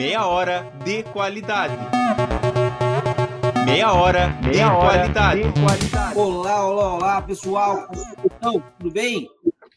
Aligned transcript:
Meia 0.00 0.26
hora 0.26 0.62
de 0.82 1.02
qualidade. 1.02 1.76
Meia 3.66 3.92
hora 3.92 4.28
de 4.40 4.48
Meia 4.48 4.74
qualidade. 4.74 5.42
Hora 5.42 5.52
de 5.52 5.60
qualidade. 5.60 6.18
Olá, 6.18 6.66
olá, 6.66 6.94
olá, 6.94 7.20
pessoal. 7.20 7.86
Então, 8.24 8.64
tudo 8.78 8.90
bem? 8.90 9.28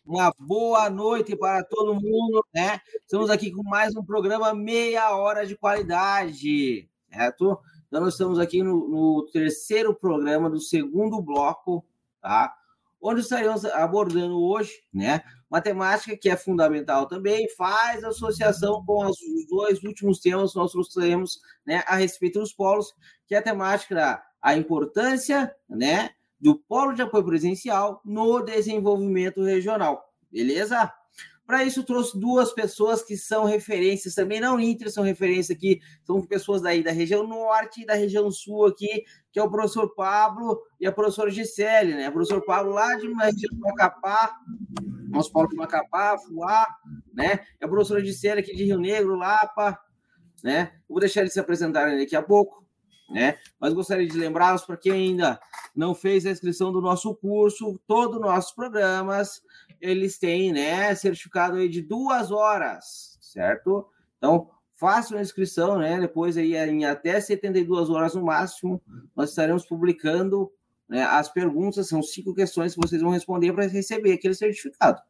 Uma 0.05 0.33
boa 0.39 0.89
noite 0.89 1.36
para 1.36 1.62
todo 1.65 1.96
mundo, 1.96 2.41
né? 2.55 2.79
Estamos 3.01 3.29
aqui 3.29 3.51
com 3.51 3.63
mais 3.63 3.97
um 3.97 4.01
programa 4.05 4.54
Meia 4.54 5.13
Hora 5.13 5.46
de 5.46 5.57
Qualidade, 5.57 6.87
certo? 7.12 7.60
Então, 7.90 7.99
nós 7.99 8.13
estamos 8.13 8.40
aqui 8.40 8.63
no, 8.63 8.87
no 8.87 9.29
terceiro 9.29 9.94
programa 9.94 10.49
do 10.49 10.62
segundo 10.62 11.21
bloco, 11.21 11.83
tá? 12.21 12.55
Onde 13.01 13.19
estaremos 13.19 13.65
abordando 13.65 14.42
hoje, 14.42 14.71
né? 14.94 15.21
Matemática, 15.54 16.17
que 16.17 16.31
é 16.31 16.35
fundamental 16.35 17.05
também, 17.05 17.48
faz 17.55 18.03
associação 18.03 18.84
com 18.84 19.05
os 19.05 19.17
dois 19.48 19.84
últimos 19.84 20.20
temas 20.20 20.52
que 20.52 20.58
nós 20.58 20.72
trouxemos 20.72 21.40
né, 21.63 21.84
a 21.85 21.95
respeito 21.95 22.39
dos 22.39 22.52
polos, 22.52 22.91
que 23.27 23.35
é 23.35 23.38
a 23.38 23.41
temática 23.41 24.20
a 24.41 24.57
importância 24.57 25.55
né, 25.70 26.09
do 26.41 26.55
polo 26.55 26.93
de 26.93 27.03
apoio 27.03 27.23
presencial 27.23 28.02
no 28.03 28.41
desenvolvimento 28.41 29.43
regional. 29.43 30.03
Beleza? 30.31 30.91
Para 31.45 31.63
isso, 31.63 31.83
trouxe 31.83 32.17
duas 32.17 32.53
pessoas 32.53 33.03
que 33.03 33.17
são 33.17 33.43
referências 33.43 34.15
também, 34.15 34.39
não 34.39 34.59
Inter, 34.59 34.89
são 34.89 35.03
referências 35.03 35.55
aqui, 35.55 35.81
são 36.03 36.21
pessoas 36.25 36.61
daí 36.61 36.81
da 36.81 36.91
região 36.91 37.27
norte 37.27 37.81
e 37.81 37.85
da 37.85 37.93
região 37.93 38.31
sul 38.31 38.65
aqui, 38.65 39.03
que 39.31 39.39
é 39.39 39.43
o 39.43 39.51
professor 39.51 39.93
Pablo 39.93 40.61
e 40.79 40.87
a 40.87 40.91
professora 40.91 41.29
Gisele, 41.29 41.95
né? 41.95 42.07
O 42.07 42.13
professor 42.13 42.43
Pablo 42.45 42.71
lá 42.71 42.95
de 42.95 43.07
uma 43.07 43.25
região 43.25 43.53
do 43.53 43.59
Macapá, 43.59 44.37
nosso 45.09 45.31
Paulo 45.31 45.49
de 45.49 45.55
Macapá, 45.55 46.17
Fuá, 46.17 46.65
né? 47.13 47.39
E 47.59 47.65
a 47.65 47.67
professora 47.67 48.03
Gisele 48.03 48.39
aqui 48.39 48.55
de 48.55 48.63
Rio 48.63 48.79
Negro, 48.79 49.15
Lapa, 49.15 49.77
né? 50.41 50.71
Vou 50.87 50.99
deixar 50.99 51.21
eles 51.21 51.34
se 51.34 51.39
apresentarem 51.39 51.98
daqui 51.98 52.15
a 52.15 52.21
pouco 52.21 52.62
né? 53.09 53.38
Mas 53.59 53.73
gostaria 53.73 54.07
de 54.07 54.18
lembrá-los 54.18 54.63
para 54.63 54.77
quem 54.77 54.91
ainda 54.91 55.40
não 55.76 55.93
fez 55.93 56.26
a 56.26 56.32
inscrição 56.32 56.71
do 56.71 56.82
nosso 56.82 57.13
curso, 57.15 57.79
todos 57.87 58.15
os 58.15 58.21
nossos 58.21 58.51
programas, 58.54 59.41
eles 59.79 60.18
têm, 60.18 60.51
né, 60.51 60.93
certificado 60.96 61.57
aí 61.57 61.68
de 61.68 61.81
duas 61.81 62.31
horas, 62.31 63.18
certo? 63.21 63.87
Então, 64.18 64.50
façam 64.74 65.18
a 65.18 65.22
inscrição, 65.22 65.78
né? 65.78 66.00
Depois 66.00 66.38
aí 66.38 66.56
em 66.56 66.86
até 66.86 67.20
72 67.20 67.90
horas 67.90 68.16
no 68.16 68.24
máximo, 68.24 68.81
nós 69.16 69.30
estaremos 69.30 69.66
publicando 69.66 70.52
né, 70.88 71.04
as 71.04 71.30
perguntas, 71.30 71.88
são 71.88 72.04
cinco 72.04 72.34
questões 72.34 72.76
que 72.76 72.81
vocês 72.81 73.02
vão 73.02 73.12
responder 73.12 73.54
para 73.54 73.68
receber 73.68 74.14
aquele 74.14 74.34
certificado. 74.34 75.02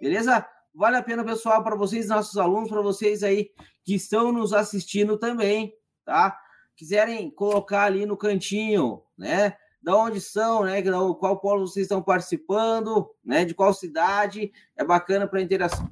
Beleza? 0.00 0.46
Vale 0.74 0.96
a 0.96 1.02
pena, 1.02 1.22
pessoal, 1.22 1.62
para 1.62 1.76
vocês, 1.76 2.08
nossos 2.08 2.36
alunos, 2.38 2.70
para 2.70 2.80
vocês 2.80 3.22
aí 3.22 3.50
que 3.84 3.94
estão 3.94 4.32
nos 4.32 4.52
assistindo 4.52 5.18
também, 5.18 5.74
tá? 6.04 6.36
Quiserem 6.82 7.30
colocar 7.30 7.84
ali 7.84 8.04
no 8.04 8.16
cantinho, 8.16 9.04
né? 9.16 9.56
Da 9.80 9.96
onde 9.96 10.20
são, 10.20 10.64
né? 10.64 10.82
Qual 10.82 11.38
polo 11.38 11.64
vocês 11.64 11.84
estão 11.84 12.02
participando, 12.02 13.08
né? 13.24 13.44
De 13.44 13.54
qual 13.54 13.72
cidade, 13.72 14.52
é 14.76 14.84
bacana 14.84 15.28
para 15.28 15.40
interação. 15.40 15.88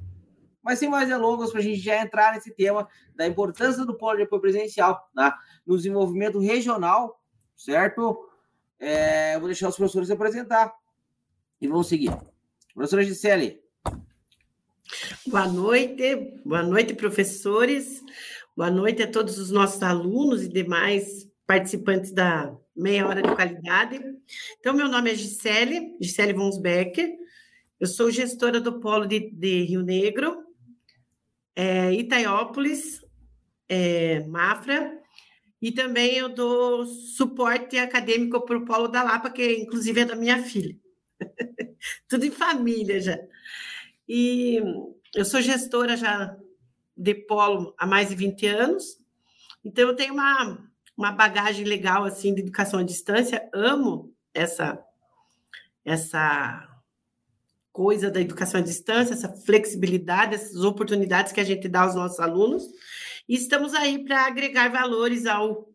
Mas 0.61 0.79
sem 0.79 0.89
mais 0.89 1.07
delongas, 1.07 1.49
para 1.49 1.61
a 1.61 1.63
gente 1.63 1.79
já 1.79 2.01
entrar 2.01 2.33
nesse 2.33 2.51
tema 2.51 2.89
da 3.15 3.25
importância 3.25 3.85
do 3.85 3.95
polo 3.95 4.17
de 4.17 4.23
apoio 4.23 4.41
presencial 4.41 5.09
tá? 5.15 5.39
no 5.65 5.77
desenvolvimento 5.77 6.39
regional, 6.39 7.23
certo? 7.55 8.29
É, 8.77 9.39
vou 9.39 9.47
deixar 9.47 9.69
os 9.69 9.77
professores 9.77 10.09
se 10.09 10.13
apresentar 10.13 10.73
e 11.61 11.69
vamos 11.69 11.87
seguir. 11.87 12.11
Professora 12.73 13.03
Gisele. 13.05 13.61
Boa 15.25 15.47
noite, 15.47 16.41
boa 16.43 16.63
noite, 16.63 16.93
professores. 16.93 18.03
Boa 18.53 18.69
noite 18.69 19.01
a 19.01 19.09
todos 19.09 19.37
os 19.37 19.49
nossos 19.49 19.81
alunos 19.81 20.43
e 20.43 20.49
demais 20.49 21.25
participantes 21.47 22.11
da 22.11 22.53
Meia 22.75 23.07
Hora 23.07 23.21
de 23.21 23.33
Qualidade. 23.33 24.01
Então, 24.59 24.73
meu 24.73 24.89
nome 24.89 25.09
é 25.09 25.15
Gisele, 25.15 25.95
Gisele 26.01 26.33
Becker. 26.61 27.15
Eu 27.79 27.87
sou 27.87 28.11
gestora 28.11 28.59
do 28.59 28.81
Polo 28.81 29.05
de, 29.05 29.31
de 29.31 29.63
Rio 29.63 29.81
Negro, 29.81 30.43
é, 31.55 31.93
Itaiópolis, 31.93 32.99
é, 33.69 34.19
Mafra, 34.27 34.99
e 35.61 35.71
também 35.71 36.17
eu 36.17 36.27
dou 36.27 36.85
suporte 36.85 37.77
acadêmico 37.77 38.41
para 38.41 38.57
o 38.57 38.65
Polo 38.65 38.89
da 38.89 39.01
Lapa, 39.01 39.29
que 39.29 39.59
inclusive 39.59 40.01
é 40.01 40.05
da 40.05 40.15
minha 40.15 40.43
filha. 40.43 40.77
Tudo 42.05 42.25
em 42.25 42.31
família 42.31 42.99
já. 42.99 43.17
E 44.09 44.61
eu 45.15 45.23
sou 45.23 45.41
gestora 45.41 45.95
já 45.95 46.37
de 46.95 47.15
polo 47.15 47.73
há 47.77 47.85
mais 47.85 48.09
de 48.09 48.15
20 48.15 48.47
anos. 48.47 48.97
Então, 49.63 49.89
eu 49.89 49.95
tenho 49.95 50.13
uma, 50.13 50.57
uma 50.97 51.11
bagagem 51.11 51.65
legal 51.65 52.03
assim 52.03 52.33
de 52.33 52.41
educação 52.41 52.79
à 52.79 52.83
distância, 52.83 53.49
amo 53.53 54.13
essa, 54.33 54.83
essa 55.85 56.67
coisa 57.71 58.11
da 58.11 58.19
educação 58.19 58.59
à 58.59 58.63
distância, 58.63 59.13
essa 59.13 59.29
flexibilidade, 59.29 60.35
essas 60.35 60.63
oportunidades 60.63 61.31
que 61.31 61.39
a 61.39 61.43
gente 61.43 61.67
dá 61.67 61.81
aos 61.81 61.95
nossos 61.95 62.19
alunos. 62.19 62.63
E 63.27 63.35
estamos 63.35 63.73
aí 63.73 64.03
para 64.03 64.25
agregar 64.25 64.69
valores 64.69 65.25
ao, 65.25 65.69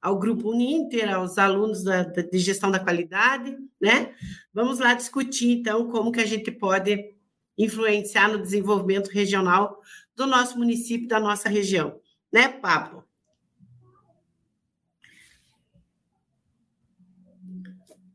ao 0.00 0.18
grupo 0.18 0.50
Uninter, 0.50 1.14
aos 1.14 1.38
alunos 1.38 1.84
da, 1.84 2.02
da, 2.02 2.22
de 2.22 2.38
gestão 2.38 2.70
da 2.70 2.80
qualidade, 2.80 3.56
né? 3.80 4.14
Vamos 4.52 4.80
lá 4.80 4.94
discutir, 4.94 5.52
então, 5.52 5.88
como 5.90 6.10
que 6.10 6.20
a 6.20 6.26
gente 6.26 6.50
pode 6.50 7.14
influenciar 7.56 8.28
no 8.28 8.42
desenvolvimento 8.42 9.08
regional 9.08 9.80
do 10.14 10.26
nosso 10.26 10.58
município, 10.58 11.08
da 11.08 11.18
nossa 11.18 11.48
região. 11.48 12.00
Né, 12.32 12.48
Pablo? 12.48 13.04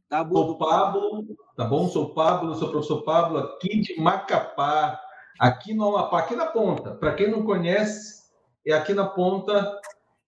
Tá 0.10 0.24
bom. 0.24 0.36
Sou 0.36 0.58
Pablo, 0.58 1.38
tá 1.56 1.66
bom? 1.66 1.90
Sou 1.90 2.14
Pablo, 2.14 2.56
sou 2.56 2.70
o 2.70 2.72
professor 2.72 3.04
Pablo, 3.04 3.40
aqui 3.40 3.82
de 3.82 4.00
Macapá, 4.00 5.00
aqui 5.38 5.74
no 5.74 5.90
Amapá, 5.90 6.20
aqui 6.20 6.36
na 6.36 6.46
ponta. 6.46 6.96
Para 6.96 7.14
quem 7.14 7.30
não 7.30 7.44
conhece, 7.44 8.24
é 8.66 8.74
aqui 8.74 8.94
na 8.94 9.06
ponta. 9.06 9.80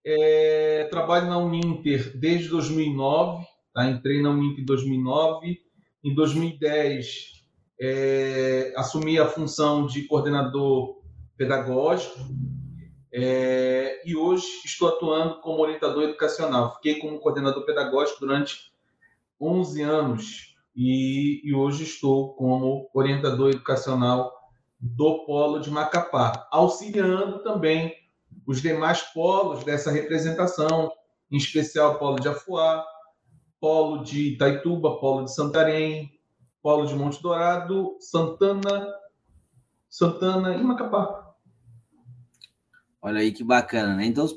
É, 0.06 0.88
trabalho 0.90 1.28
na 1.28 1.38
Uninter 1.38 2.18
desde 2.18 2.50
2009, 2.50 3.46
tá? 3.74 3.90
entrei 3.90 4.22
na 4.22 4.32
Uninter 4.32 4.64
em 4.64 4.66
2009. 4.66 5.60
Em 6.04 6.16
2010, 6.16 7.44
é, 7.80 8.74
assumi 8.76 9.18
a 9.18 9.28
função 9.28 9.86
de 9.86 10.04
coordenador 10.08 10.99
pedagógico 11.40 12.20
é, 13.14 14.02
e 14.06 14.14
hoje 14.14 14.46
estou 14.66 14.90
atuando 14.90 15.40
como 15.40 15.62
orientador 15.62 16.04
educacional. 16.04 16.76
Fiquei 16.76 17.00
como 17.00 17.18
coordenador 17.20 17.66
pedagógico 17.66 18.20
durante 18.20 18.74
11 19.40 19.82
anos 19.82 20.56
e, 20.76 21.42
e 21.48 21.56
hoje 21.56 21.86
estou 21.86 22.36
como 22.36 22.90
orientador 22.94 23.52
educacional 23.52 24.38
do 24.78 25.26
Polo 25.26 25.60
de 25.60 25.72
Macapá, 25.72 26.46
auxiliando 26.52 27.42
também 27.42 27.96
os 28.46 28.62
demais 28.62 29.02
polos 29.02 29.64
dessa 29.64 29.92
representação, 29.92 30.92
em 31.32 31.38
especial 31.38 31.94
o 31.94 32.00
Polo 32.00 32.20
de 32.20 32.28
Afuá, 32.28 32.86
Polo 33.62 34.04
de 34.04 34.34
Itaituba, 34.34 35.00
Polo 35.00 35.24
de 35.24 35.34
Santarém, 35.34 36.12
Polo 36.62 36.86
de 36.86 36.96
Monte 36.96 37.22
Dourado, 37.22 37.96
Santana, 38.00 38.94
Santana 39.90 40.56
e 40.56 40.64
Macapá. 40.64 41.29
Olha 43.02 43.22
aí 43.22 43.32
que 43.32 43.44
bacana, 43.44 43.96
né? 43.96 44.06
Então, 44.06 44.28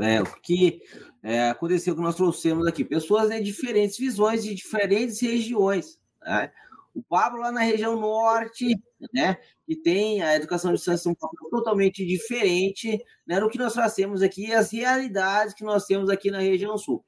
é, 0.00 0.22
o 0.22 0.26
que 0.40 0.80
é, 1.22 1.48
aconteceu 1.50 1.96
que 1.96 2.00
nós 2.00 2.14
trouxemos 2.14 2.66
aqui? 2.66 2.84
Pessoas 2.84 3.28
de 3.28 3.42
diferentes 3.42 3.98
visões 3.98 4.44
de 4.44 4.54
diferentes 4.54 5.20
regiões. 5.20 5.98
Né? 6.22 6.52
O 6.94 7.02
Pablo 7.02 7.40
lá 7.40 7.50
na 7.50 7.62
região 7.62 7.98
norte, 7.98 8.78
né? 9.12 9.36
Que 9.66 9.74
tem 9.74 10.22
a 10.22 10.36
educação 10.36 10.70
de 10.70 10.76
distância 10.76 11.10
um 11.10 11.14
pouco 11.14 11.48
totalmente 11.50 12.06
diferente 12.06 13.02
né, 13.26 13.40
do 13.40 13.48
que 13.48 13.58
nós 13.58 13.72
trazemos 13.72 14.22
aqui, 14.22 14.52
as 14.52 14.70
realidades 14.70 15.54
que 15.54 15.64
nós 15.64 15.84
temos 15.84 16.08
aqui 16.08 16.30
na 16.30 16.38
região 16.38 16.78
sul. 16.78 17.04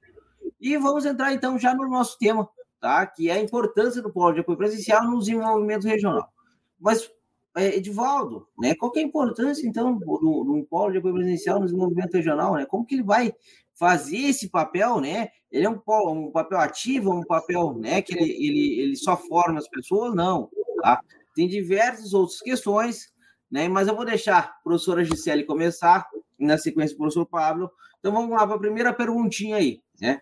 E 0.61 0.77
vamos 0.77 1.05
entrar 1.05 1.33
então 1.33 1.57
já 1.57 1.73
no 1.73 1.89
nosso 1.89 2.19
tema, 2.19 2.49
tá? 2.81 3.07
Que 3.07 3.31
é 3.31 3.35
a 3.35 3.41
importância 3.41 4.03
do 4.03 4.13
polo 4.13 4.35
de 4.35 4.41
apoio 4.41 4.59
presencial 4.59 5.05
no 5.05 5.21
desenvolvimento 5.21 5.87
regional. 5.87 6.33
Mas 6.81 7.09
Edivaldo, 7.57 8.47
né? 8.59 8.75
Qual 8.75 8.93
é 8.97 9.01
a 9.01 9.03
importância, 9.03 9.67
então, 9.67 9.97
do, 9.97 10.67
polo 10.69 10.93
de 10.93 10.99
apoio 10.99 11.15
presencial 11.15 11.59
no 11.59 11.65
desenvolvimento 11.65 12.13
regional, 12.13 12.55
né? 12.55 12.67
Como 12.67 12.85
que 12.85 12.95
ele 12.95 13.03
vai 13.03 13.33
fazer 13.75 14.19
esse 14.19 14.51
papel, 14.51 15.01
né? 15.01 15.29
Ele 15.51 15.67
é 15.67 15.71
um, 15.71 15.81
um 16.11 16.31
papel 16.31 16.59
ativo, 16.59 17.13
um 17.13 17.25
papel, 17.25 17.75
né? 17.79 18.03
Que 18.03 18.15
ele, 18.15 18.31
ele, 18.31 18.81
ele 18.81 18.97
só 18.97 19.17
forma 19.17 19.59
as 19.59 19.69
pessoas? 19.69 20.15
Não, 20.15 20.51
tá? 20.83 21.01
Tem 21.35 21.49
diversas 21.49 22.13
outras 22.13 22.41
questões, 22.41 23.13
né? 23.51 23.69
Mas 23.69 23.89
eu 23.89 23.97
vou 23.97 24.05
deixar 24.05 24.39
a 24.39 24.63
professora 24.63 25.05
Gisele 25.05 25.45
começar, 25.45 26.07
e 26.39 26.47
na 26.47 26.59
sequência 26.59 26.95
o 26.95 26.99
professor 26.99 27.27
Pablo. 27.27 27.71
Então 27.99 28.13
vamos 28.13 28.31
lá 28.31 28.47
para 28.47 28.57
a 28.57 28.61
primeira 28.61 28.93
perguntinha 28.93 29.57
aí, 29.57 29.81
né? 30.01 30.21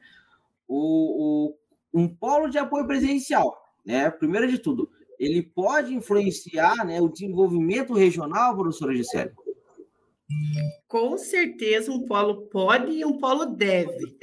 O, 0.67 1.51
o, 1.51 1.57
um 1.93 2.09
polo 2.09 2.49
de 2.49 2.59
apoio 2.59 2.87
presencial, 2.87 3.57
né? 3.85 4.11
Primeiro 4.11 4.49
de 4.49 4.59
tudo, 4.59 4.89
ele 5.25 5.43
pode 5.43 5.95
influenciar 5.95 6.85
né, 6.85 7.01
o 7.01 7.09
desenvolvimento 7.09 7.95
regional, 7.95 8.55
professora 8.55 8.95
Gisele? 8.95 9.33
Com 10.89 11.17
certeza 11.19 11.93
um 11.93 12.07
polo 12.07 12.43
pode 12.47 12.93
e 12.93 13.05
um 13.05 13.19
polo 13.19 13.47
deve, 13.47 14.17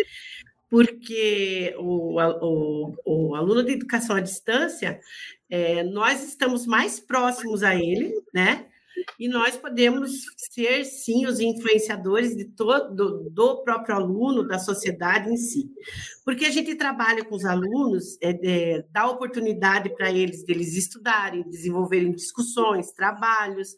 porque 0.69 1.75
o, 1.77 2.19
o, 2.19 2.95
o 3.05 3.35
aluno 3.35 3.63
de 3.63 3.73
educação 3.73 4.15
à 4.15 4.19
distância, 4.19 4.99
é, 5.49 5.83
nós 5.83 6.23
estamos 6.23 6.65
mais 6.65 6.99
próximos 6.99 7.61
a 7.61 7.75
ele, 7.75 8.13
né? 8.33 8.67
E 9.19 9.27
nós 9.27 9.55
podemos 9.55 10.11
ser, 10.35 10.83
sim, 10.83 11.25
os 11.25 11.39
influenciadores 11.39 12.35
de 12.35 12.45
todo, 12.45 13.29
do 13.29 13.63
próprio 13.63 13.95
aluno, 13.95 14.47
da 14.47 14.59
sociedade 14.59 15.29
em 15.29 15.37
si. 15.37 15.69
Porque 16.25 16.45
a 16.45 16.51
gente 16.51 16.75
trabalha 16.75 17.23
com 17.23 17.35
os 17.35 17.45
alunos, 17.45 18.17
é, 18.21 18.39
é, 18.43 18.85
dá 18.91 19.07
oportunidade 19.07 19.89
para 19.95 20.11
eles 20.11 20.43
deles 20.43 20.75
estudarem, 20.75 21.47
desenvolverem 21.49 22.11
discussões, 22.11 22.91
trabalhos, 22.91 23.75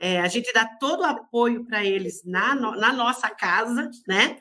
é, 0.00 0.20
a 0.20 0.28
gente 0.28 0.52
dá 0.52 0.66
todo 0.78 1.00
o 1.00 1.06
apoio 1.06 1.64
para 1.66 1.84
eles 1.84 2.22
na, 2.24 2.54
na 2.54 2.92
nossa 2.92 3.28
casa, 3.30 3.90
né? 4.06 4.38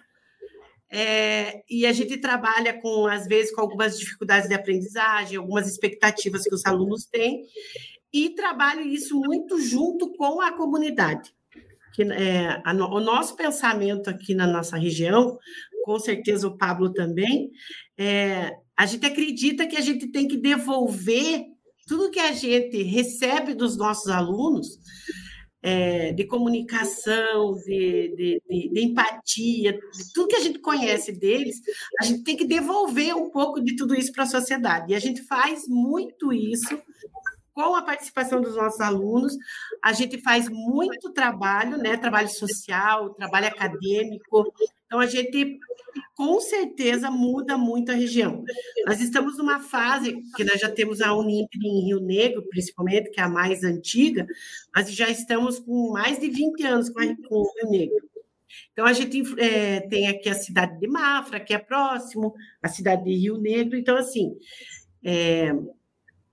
É, 0.92 1.62
e 1.69 1.86
a 1.86 1.94
gente 1.94 2.18
trabalha 2.18 2.81
com, 2.81 3.06
às 3.06 3.27
vezes, 3.27 3.54
com 3.54 3.62
algumas 3.62 4.00
dificuldades 4.00 4.50
de 4.50 4.56
aprendizagem, 4.56 5.38
algumas 5.38 5.68
expectativas 5.68 6.44
que 6.44 6.56
os 6.56 6.65
alunos 6.65 7.06
têm, 7.06 7.45
e 8.13 8.29
trabalho 8.29 8.81
isso 8.81 9.19
muito 9.19 9.59
junto 9.61 10.11
com 10.13 10.41
a 10.41 10.51
comunidade. 10.51 11.33
Que, 11.94 12.03
é, 12.03 12.61
a, 12.63 12.73
o 12.73 13.00
nosso 13.00 13.35
pensamento 13.35 14.09
aqui 14.09 14.33
na 14.33 14.47
nossa 14.47 14.77
região, 14.77 15.38
com 15.83 16.00
certeza 16.00 16.47
o 16.47 16.57
Pablo 16.57 16.94
também, 16.94 17.51
é, 17.97 18.51
a 18.77 18.85
gente 18.85 19.06
acredita 19.06 19.67
que 19.67 19.75
a 19.75 19.81
gente 19.81 20.07
tem 20.07 20.27
que 20.27 20.38
devolver 20.38 21.45
tudo 21.88 22.11
que 22.11 22.19
a 22.19 22.31
gente 22.31 22.83
recebe 22.83 23.56
dos 23.56 23.75
nossos 23.75 24.07
alunos, 24.12 24.77
é, 25.62 26.13
de 26.13 26.23
comunicação, 26.25 27.55
de, 27.65 28.15
de, 28.15 28.41
de, 28.50 28.69
de, 28.69 28.81
empatia, 28.81 29.73
de 29.73 30.13
tudo 30.13 30.27
que 30.27 30.35
a 30.35 30.39
gente 30.39 30.59
conhece 30.59 31.12
deles, 31.12 31.57
a 32.00 32.05
gente 32.05 32.23
tem 32.23 32.38
que 32.38 32.45
devolver 32.45 33.15
um 33.15 33.29
pouco 33.29 33.59
de 33.59 33.75
tudo 33.75 33.95
isso 33.95 34.12
para 34.12 34.23
a 34.23 34.27
sociedade. 34.27 34.94
E 34.94 34.95
a 34.95 35.00
gente 35.00 35.21
faz 35.23 35.67
muito 35.67 36.31
isso 36.31 36.79
com 37.59 37.75
a 37.75 37.81
participação 37.81 38.39
dos 38.39 38.56
nossos 38.56 38.79
alunos. 38.79 39.35
A 39.83 39.91
gente 39.91 40.21
faz 40.21 40.47
muito 40.47 41.11
trabalho, 41.11 41.77
né? 41.77 41.97
Trabalho 41.97 42.29
social, 42.29 43.13
trabalho 43.15 43.47
acadêmico. 43.47 44.53
Então, 44.85 44.97
a 44.97 45.06
gente 45.06 45.59
com 46.15 46.39
certeza 46.39 47.11
muda 47.11 47.57
muito 47.57 47.91
a 47.91 47.95
região. 47.95 48.45
Nós 48.85 49.01
estamos 49.01 49.38
numa 49.38 49.59
fase 49.59 50.21
que 50.38 50.44
nós 50.45 50.61
já 50.61 50.69
temos 50.69 51.01
a 51.01 51.13
Unimp 51.13 51.53
em 51.56 51.88
Rio 51.88 52.00
Negro, 52.00 52.47
principalmente, 52.50 53.11
que 53.11 53.19
é 53.19 53.23
a 53.23 53.29
mais 53.29 53.62
antiga, 53.65 54.25
mas 54.73 54.89
já 54.94 55.09
estamos 55.09 55.59
com 55.59 55.91
mais 55.91 56.17
de 56.17 56.29
20 56.29 56.63
anos 56.63 56.89
com, 56.89 57.01
a, 57.01 57.07
com 57.27 57.35
o 57.35 57.53
Rio 57.57 57.71
Negro. 57.71 58.09
Então, 58.71 58.85
a 58.85 58.94
gente 58.94 59.21
é, 59.38 59.81
tem 59.81 60.07
aqui 60.07 60.29
a 60.29 60.33
cidade 60.33 60.79
de 60.79 60.88
Mafra, 60.88 61.41
que 61.41 61.53
é 61.53 61.57
próximo, 61.57 62.33
a 62.63 62.69
cidade 62.69 63.03
de 63.03 63.15
Rio 63.15 63.38
Negro. 63.38 63.77
Então, 63.77 63.97
assim, 63.97 64.38
é, 65.03 65.53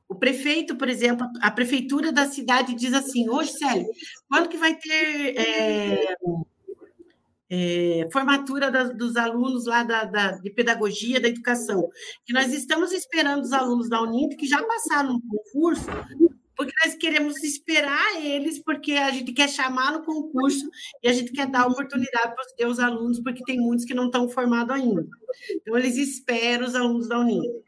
o 0.08 0.14
prefeito, 0.14 0.76
por 0.76 0.88
exemplo, 0.88 1.26
a 1.40 1.50
prefeitura 1.50 2.12
da 2.12 2.26
cidade 2.26 2.74
diz 2.74 2.92
assim: 2.94 3.28
hoje, 3.28 3.52
Célio, 3.52 3.86
quando 4.28 4.48
que 4.48 4.56
vai 4.56 4.74
ter 4.74 5.36
é, 5.36 6.14
é, 7.50 8.08
formatura 8.12 8.70
da, 8.70 8.84
dos 8.84 9.16
alunos 9.16 9.66
lá 9.66 9.82
da, 9.82 10.04
da, 10.04 10.32
de 10.32 10.50
pedagogia 10.50 11.20
da 11.20 11.28
educação? 11.28 11.88
Que 12.24 12.32
nós 12.32 12.52
estamos 12.52 12.92
esperando 12.92 13.42
os 13.42 13.52
alunos 13.52 13.88
da 13.88 14.00
Uninter 14.00 14.38
que 14.38 14.46
já 14.46 14.62
passaram 14.62 15.14
no 15.14 15.22
concurso, 15.22 15.86
porque 16.56 16.72
nós 16.84 16.94
queremos 16.94 17.42
esperar 17.42 18.24
eles, 18.24 18.62
porque 18.62 18.92
a 18.92 19.10
gente 19.10 19.32
quer 19.32 19.48
chamar 19.48 19.92
no 19.92 20.04
concurso 20.04 20.70
e 21.02 21.08
a 21.08 21.12
gente 21.12 21.32
quer 21.32 21.46
dar 21.48 21.66
oportunidade 21.66 22.34
para 22.56 22.68
os 22.68 22.78
alunos, 22.78 23.20
porque 23.20 23.44
tem 23.44 23.58
muitos 23.58 23.84
que 23.84 23.92
não 23.92 24.06
estão 24.06 24.28
formados 24.28 24.74
ainda. 24.74 25.04
Então, 25.50 25.76
eles 25.76 25.96
esperam 25.96 26.66
os 26.66 26.74
alunos 26.74 27.08
da 27.08 27.18
Uninter. 27.18 27.65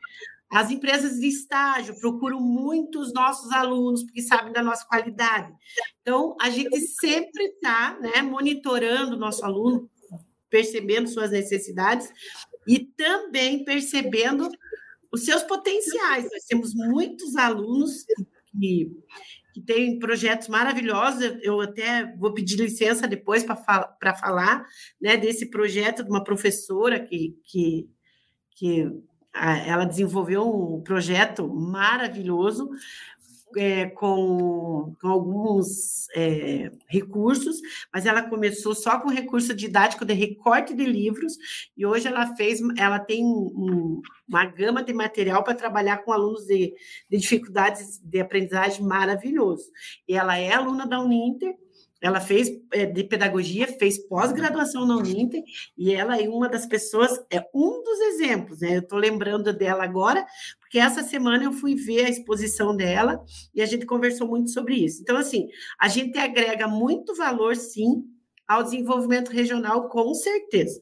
As 0.50 0.70
empresas 0.70 1.18
de 1.20 1.26
estágio 1.26 1.98
procuram 2.00 2.40
muito 2.40 3.00
os 3.00 3.12
nossos 3.12 3.52
alunos, 3.52 4.02
porque 4.02 4.22
sabem 4.22 4.52
da 4.52 4.62
nossa 4.62 4.86
qualidade. 4.86 5.52
Então, 6.00 6.36
a 6.40 6.48
gente 6.48 6.80
sempre 6.80 7.44
está 7.44 7.98
né, 8.00 8.22
monitorando 8.22 9.14
o 9.14 9.18
nosso 9.18 9.44
aluno, 9.44 9.90
percebendo 10.48 11.08
suas 11.08 11.30
necessidades 11.30 12.10
e 12.66 12.78
também 12.78 13.62
percebendo 13.62 14.48
os 15.12 15.24
seus 15.24 15.42
potenciais. 15.42 16.24
Nós 16.32 16.44
temos 16.44 16.74
muitos 16.74 17.36
alunos 17.36 18.04
que, 18.50 18.90
que 19.52 19.60
têm 19.60 19.98
projetos 19.98 20.48
maravilhosos. 20.48 21.38
Eu 21.42 21.60
até 21.60 22.14
vou 22.16 22.32
pedir 22.32 22.56
licença 22.56 23.06
depois 23.06 23.44
para 23.44 23.56
falar, 23.56 24.16
falar 24.18 24.66
né, 25.00 25.16
desse 25.18 25.50
projeto 25.50 26.02
de 26.02 26.08
uma 26.08 26.24
professora 26.24 26.98
que, 27.00 27.38
que, 27.44 27.90
que 28.52 28.90
ela 29.34 29.84
desenvolveu 29.84 30.76
um 30.76 30.82
projeto 30.82 31.48
maravilhoso 31.48 32.68
é, 33.56 33.86
com, 33.86 34.94
com, 35.00 35.08
alguns 35.08 36.06
é, 36.14 36.70
recursos, 36.86 37.60
mas 37.92 38.04
ela 38.04 38.22
começou 38.22 38.74
só 38.74 39.00
com 39.00 39.08
recurso 39.08 39.54
didático 39.54 40.04
de 40.04 40.12
recorte 40.12 40.74
de 40.74 40.84
livros 40.84 41.34
e 41.76 41.86
hoje 41.86 42.08
ela 42.08 42.34
fez, 42.36 42.60
ela 42.76 42.98
tem 42.98 43.24
um, 43.24 44.00
uma 44.28 44.44
gama 44.44 44.82
de 44.82 44.92
material 44.92 45.42
para 45.42 45.54
trabalhar 45.54 45.98
com 45.98 46.12
alunos 46.12 46.44
de, 46.46 46.74
de 47.08 47.16
dificuldades 47.16 47.98
de 48.02 48.20
aprendizagem 48.20 48.84
maravilhoso. 48.84 49.64
E 50.06 50.14
ela 50.14 50.36
é 50.36 50.52
aluna 50.52 50.86
da 50.86 51.00
Uninter 51.00 51.54
ela 52.00 52.20
fez 52.20 52.48
é, 52.72 52.86
de 52.86 53.04
pedagogia, 53.04 53.66
fez 53.66 53.98
pós-graduação 53.98 54.86
na 54.86 54.96
Uninter, 54.96 55.42
e 55.76 55.92
ela 55.92 56.20
é 56.20 56.28
uma 56.28 56.48
das 56.48 56.64
pessoas, 56.66 57.18
é 57.30 57.44
um 57.52 57.82
dos 57.82 57.98
exemplos, 58.00 58.60
né? 58.60 58.76
Eu 58.76 58.80
estou 58.80 58.98
lembrando 58.98 59.52
dela 59.52 59.82
agora, 59.82 60.24
porque 60.60 60.78
essa 60.78 61.02
semana 61.02 61.44
eu 61.44 61.52
fui 61.52 61.74
ver 61.74 62.06
a 62.06 62.10
exposição 62.10 62.76
dela 62.76 63.22
e 63.54 63.60
a 63.60 63.66
gente 63.66 63.86
conversou 63.86 64.28
muito 64.28 64.50
sobre 64.50 64.76
isso. 64.76 65.02
Então, 65.02 65.16
assim, 65.16 65.48
a 65.78 65.88
gente 65.88 66.18
agrega 66.18 66.68
muito 66.68 67.14
valor, 67.14 67.56
sim, 67.56 68.04
ao 68.46 68.62
desenvolvimento 68.62 69.30
regional, 69.30 69.88
com 69.88 70.14
certeza. 70.14 70.80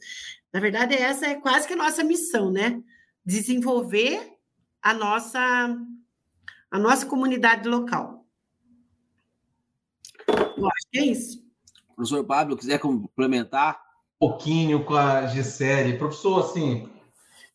Na 0.53 0.61
verdade, 0.61 0.95
essa 0.95 1.27
é 1.27 1.35
quase 1.35 1.67
que 1.67 1.75
a 1.75 1.77
nossa 1.77 2.05
missão, 2.05 2.51
né? 2.51 2.81
Desenvolver 3.25 4.21
a 4.81 4.95
nossa, 4.95 5.77
a 6.71 6.79
nossa 6.79 7.05
comunidade 7.07 7.69
local. 7.69 8.16
Eu 10.57 10.67
acho 10.67 10.87
que 10.91 10.99
é 10.99 11.05
isso. 11.07 11.47
Professor 11.95 12.25
Pablo, 12.25 12.57
quiser 12.57 12.79
complementar? 12.79 13.81
Um 14.21 14.29
pouquinho 14.29 14.85
com 14.85 14.95
a 14.95 15.27
Gisele. 15.27 15.99
Professor, 15.99 16.41
assim, 16.41 16.89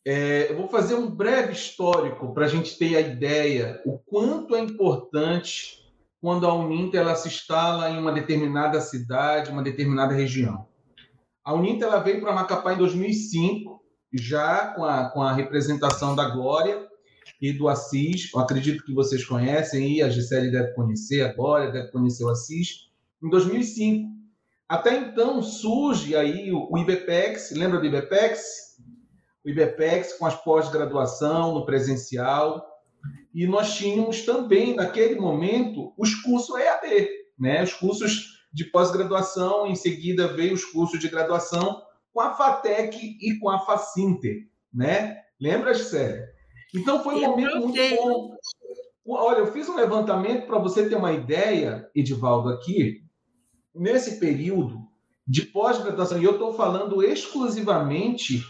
é, 0.04 0.50
eu 0.50 0.56
vou 0.56 0.68
fazer 0.68 0.94
um 0.94 1.10
breve 1.10 1.52
histórico 1.52 2.32
para 2.34 2.46
a 2.46 2.48
gente 2.48 2.76
ter 2.76 2.96
a 2.96 3.00
ideia 3.00 3.80
o 3.84 3.98
quanto 3.98 4.54
é 4.56 4.60
importante 4.60 5.80
quando 6.20 6.46
a 6.46 6.54
Uninter 6.54 7.00
ela 7.00 7.16
se 7.16 7.28
instala 7.28 7.90
em 7.90 7.98
uma 7.98 8.12
determinada 8.12 8.80
cidade, 8.80 9.50
uma 9.50 9.62
determinada 9.62 10.14
região. 10.14 10.66
A 11.44 11.52
Uninter 11.52 11.88
ela 11.88 11.98
veio 11.98 12.20
para 12.20 12.32
Macapá 12.32 12.74
em 12.74 12.78
2005, 12.78 13.80
já 14.12 14.68
com 14.68 14.84
a, 14.84 15.10
com 15.10 15.22
a 15.22 15.32
representação 15.32 16.14
da 16.14 16.28
Glória 16.28 16.86
e 17.40 17.52
do 17.52 17.68
Assis. 17.68 18.30
Eu 18.32 18.40
acredito 18.40 18.84
que 18.84 18.94
vocês 18.94 19.24
conhecem, 19.24 19.96
e 19.96 20.02
a 20.02 20.08
Gisele 20.08 20.52
deve 20.52 20.72
conhecer, 20.74 21.22
a 21.22 21.32
Glória 21.32 21.72
deve 21.72 21.90
conhecer 21.90 22.22
o 22.24 22.28
Assis 22.28 22.91
em 23.22 23.28
2005. 23.28 24.10
Até 24.68 24.96
então 24.96 25.42
surge 25.42 26.16
aí 26.16 26.50
o 26.50 26.76
IBPEX, 26.78 27.52
lembra 27.52 27.78
do 27.78 27.86
IBPEX? 27.86 28.42
O 29.44 29.50
IBPEX 29.50 30.14
com 30.14 30.26
as 30.26 30.34
pós-graduação 30.42 31.54
no 31.54 31.66
presencial. 31.66 32.64
E 33.34 33.46
nós 33.46 33.74
tínhamos 33.74 34.22
também, 34.22 34.74
naquele 34.74 35.18
momento, 35.18 35.92
os 35.98 36.14
cursos 36.22 36.58
EAD, 36.58 37.08
né? 37.38 37.62
os 37.62 37.72
cursos 37.74 38.42
de 38.52 38.64
pós-graduação, 38.66 39.66
em 39.66 39.74
seguida 39.74 40.28
veio 40.28 40.54
os 40.54 40.64
cursos 40.64 40.98
de 41.00 41.08
graduação 41.08 41.82
com 42.12 42.20
a 42.20 42.34
FATEC 42.34 43.16
e 43.20 43.38
com 43.38 43.48
a 43.48 43.60
FACINTER, 43.60 44.46
né? 44.72 45.16
Lembra, 45.40 45.72
Gisele? 45.72 46.22
Então 46.74 47.02
foi 47.02 47.14
um 47.16 47.20
momento 47.22 47.60
muito 47.60 47.96
bom. 47.96 48.36
Olha, 49.06 49.38
eu 49.38 49.52
fiz 49.52 49.68
um 49.68 49.76
levantamento 49.76 50.46
para 50.46 50.58
você 50.58 50.88
ter 50.88 50.94
uma 50.94 51.12
ideia, 51.12 51.90
Edivaldo, 51.94 52.50
aqui, 52.50 53.01
nesse 53.74 54.18
período 54.18 54.80
de 55.26 55.42
pós-graduação, 55.42 56.20
e 56.20 56.24
eu 56.24 56.32
estou 56.32 56.54
falando 56.54 57.02
exclusivamente 57.02 58.44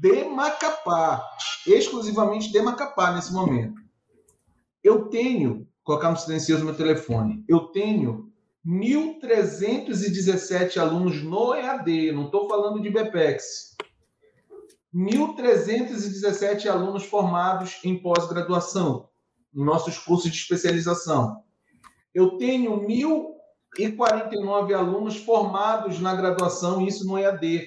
de 0.00 0.24
Macapá, 0.24 1.24
exclusivamente 1.66 2.50
de 2.50 2.60
Macapá 2.60 3.14
nesse 3.14 3.32
momento. 3.32 3.80
Eu 4.82 5.08
tenho, 5.08 5.68
colocar 5.82 6.10
no 6.10 6.16
silencioso 6.16 6.64
meu 6.64 6.74
telefone, 6.74 7.44
eu 7.48 7.60
tenho 7.68 8.32
1.317 8.66 10.78
alunos 10.78 11.22
no 11.22 11.54
EAD, 11.54 12.12
não 12.12 12.26
estou 12.26 12.48
falando 12.48 12.80
de 12.80 12.90
BPEX. 12.90 13.76
1.317 14.94 16.66
alunos 16.66 17.04
formados 17.04 17.78
em 17.84 18.00
pós-graduação, 18.00 19.08
nossos 19.52 19.98
cursos 19.98 20.30
de 20.30 20.36
especialização. 20.36 21.42
Eu 22.14 22.38
tenho 22.38 22.86
mil 22.86 23.37
e 23.76 23.90
49 23.90 24.72
alunos 24.72 25.16
formados 25.16 25.98
na 26.00 26.14
graduação, 26.14 26.86
isso 26.86 27.06
no 27.06 27.18
EAD, 27.18 27.66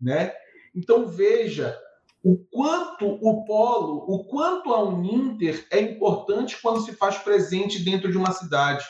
né? 0.00 0.32
Então 0.74 1.06
veja 1.06 1.78
o 2.24 2.38
quanto 2.50 3.06
o 3.20 3.44
polo, 3.44 4.04
o 4.08 4.24
quanto 4.24 4.72
a 4.72 4.82
Uninter 4.82 5.66
é 5.70 5.80
importante 5.80 6.60
quando 6.62 6.80
se 6.80 6.92
faz 6.92 7.18
presente 7.18 7.82
dentro 7.82 8.10
de 8.10 8.16
uma 8.16 8.30
cidade. 8.30 8.84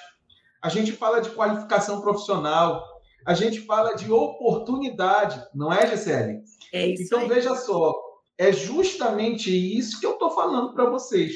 A 0.60 0.68
gente 0.68 0.92
fala 0.92 1.20
de 1.20 1.30
qualificação 1.30 2.00
profissional, 2.02 2.84
a 3.24 3.34
gente 3.34 3.60
fala 3.60 3.94
de 3.94 4.12
oportunidade, 4.12 5.42
não 5.54 5.72
é, 5.72 5.86
Gisele? 5.86 6.42
É 6.72 6.86
isso 6.88 7.04
então 7.04 7.20
aí. 7.20 7.28
veja 7.28 7.54
só, 7.54 7.94
é 8.36 8.52
justamente 8.52 9.50
isso 9.50 9.98
que 9.98 10.06
eu 10.06 10.12
estou 10.12 10.30
falando 10.30 10.74
para 10.74 10.90
vocês. 10.90 11.34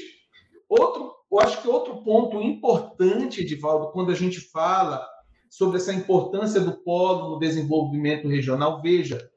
Outro, 0.69 1.15
eu 1.31 1.41
acho 1.41 1.63
que 1.63 1.69
outro 1.69 2.03
ponto 2.03 2.41
importante, 2.43 3.41
Edivaldo, 3.41 3.91
quando 3.93 4.13
a 4.13 4.15
gente 4.15 4.41
fala 4.41 5.07
sobre 5.49 5.79
essa 5.79 5.93
importância 5.93 6.61
do 6.61 6.73
polo 6.73 7.31
no 7.31 7.39
desenvolvimento 7.39 8.29
regional, 8.29 8.81
veja, 8.83 9.31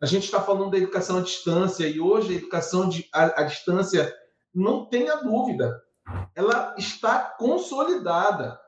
a 0.00 0.06
gente 0.06 0.24
está 0.24 0.40
falando 0.40 0.70
da 0.70 0.78
educação 0.78 1.18
à 1.18 1.20
distância 1.20 1.86
e 1.86 2.00
hoje 2.00 2.32
a 2.32 2.36
educação 2.38 2.88
de, 2.88 3.08
à, 3.12 3.42
à 3.42 3.44
distância, 3.44 4.12
não 4.54 4.86
tenha 4.86 5.16
dúvida, 5.16 5.80
ela 6.34 6.74
está 6.76 7.20
consolidada. 7.38 8.58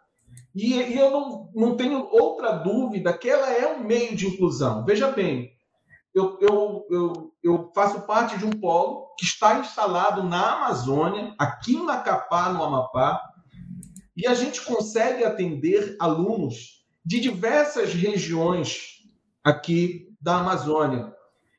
E, 0.54 0.74
e, 0.74 0.98
eu 0.98 1.10
não, 1.10 1.50
não 1.54 1.76
tenho 1.76 2.08
outra 2.10 2.52
dúvida 2.52 3.12
que 3.12 3.28
ela 3.28 3.50
é 3.50 3.74
um 3.74 3.82
meio 3.82 4.14
de 4.14 4.28
inclusão. 4.28 4.84
Veja 4.84 5.10
bem, 5.10 5.52
eu, 6.14 6.38
eu, 6.40 6.86
eu, 6.88 7.34
eu 7.42 7.72
faço 7.74 8.02
parte 8.02 8.38
de 8.38 8.46
um 8.46 8.52
polo 8.52 9.12
que 9.18 9.24
está 9.24 9.58
instalado 9.58 10.22
na 10.22 10.52
Amazônia, 10.52 11.34
aqui 11.36 11.74
em 11.74 11.82
Macapá, 11.82 12.50
no 12.50 12.62
Amapá, 12.62 13.20
e 14.16 14.26
a 14.26 14.34
gente 14.34 14.60
consegue 14.62 15.24
atender 15.24 15.96
alunos 15.98 16.84
de 17.04 17.20
diversas 17.20 17.92
regiões 17.92 19.02
aqui 19.42 20.08
da 20.20 20.38
Amazônia. 20.38 21.14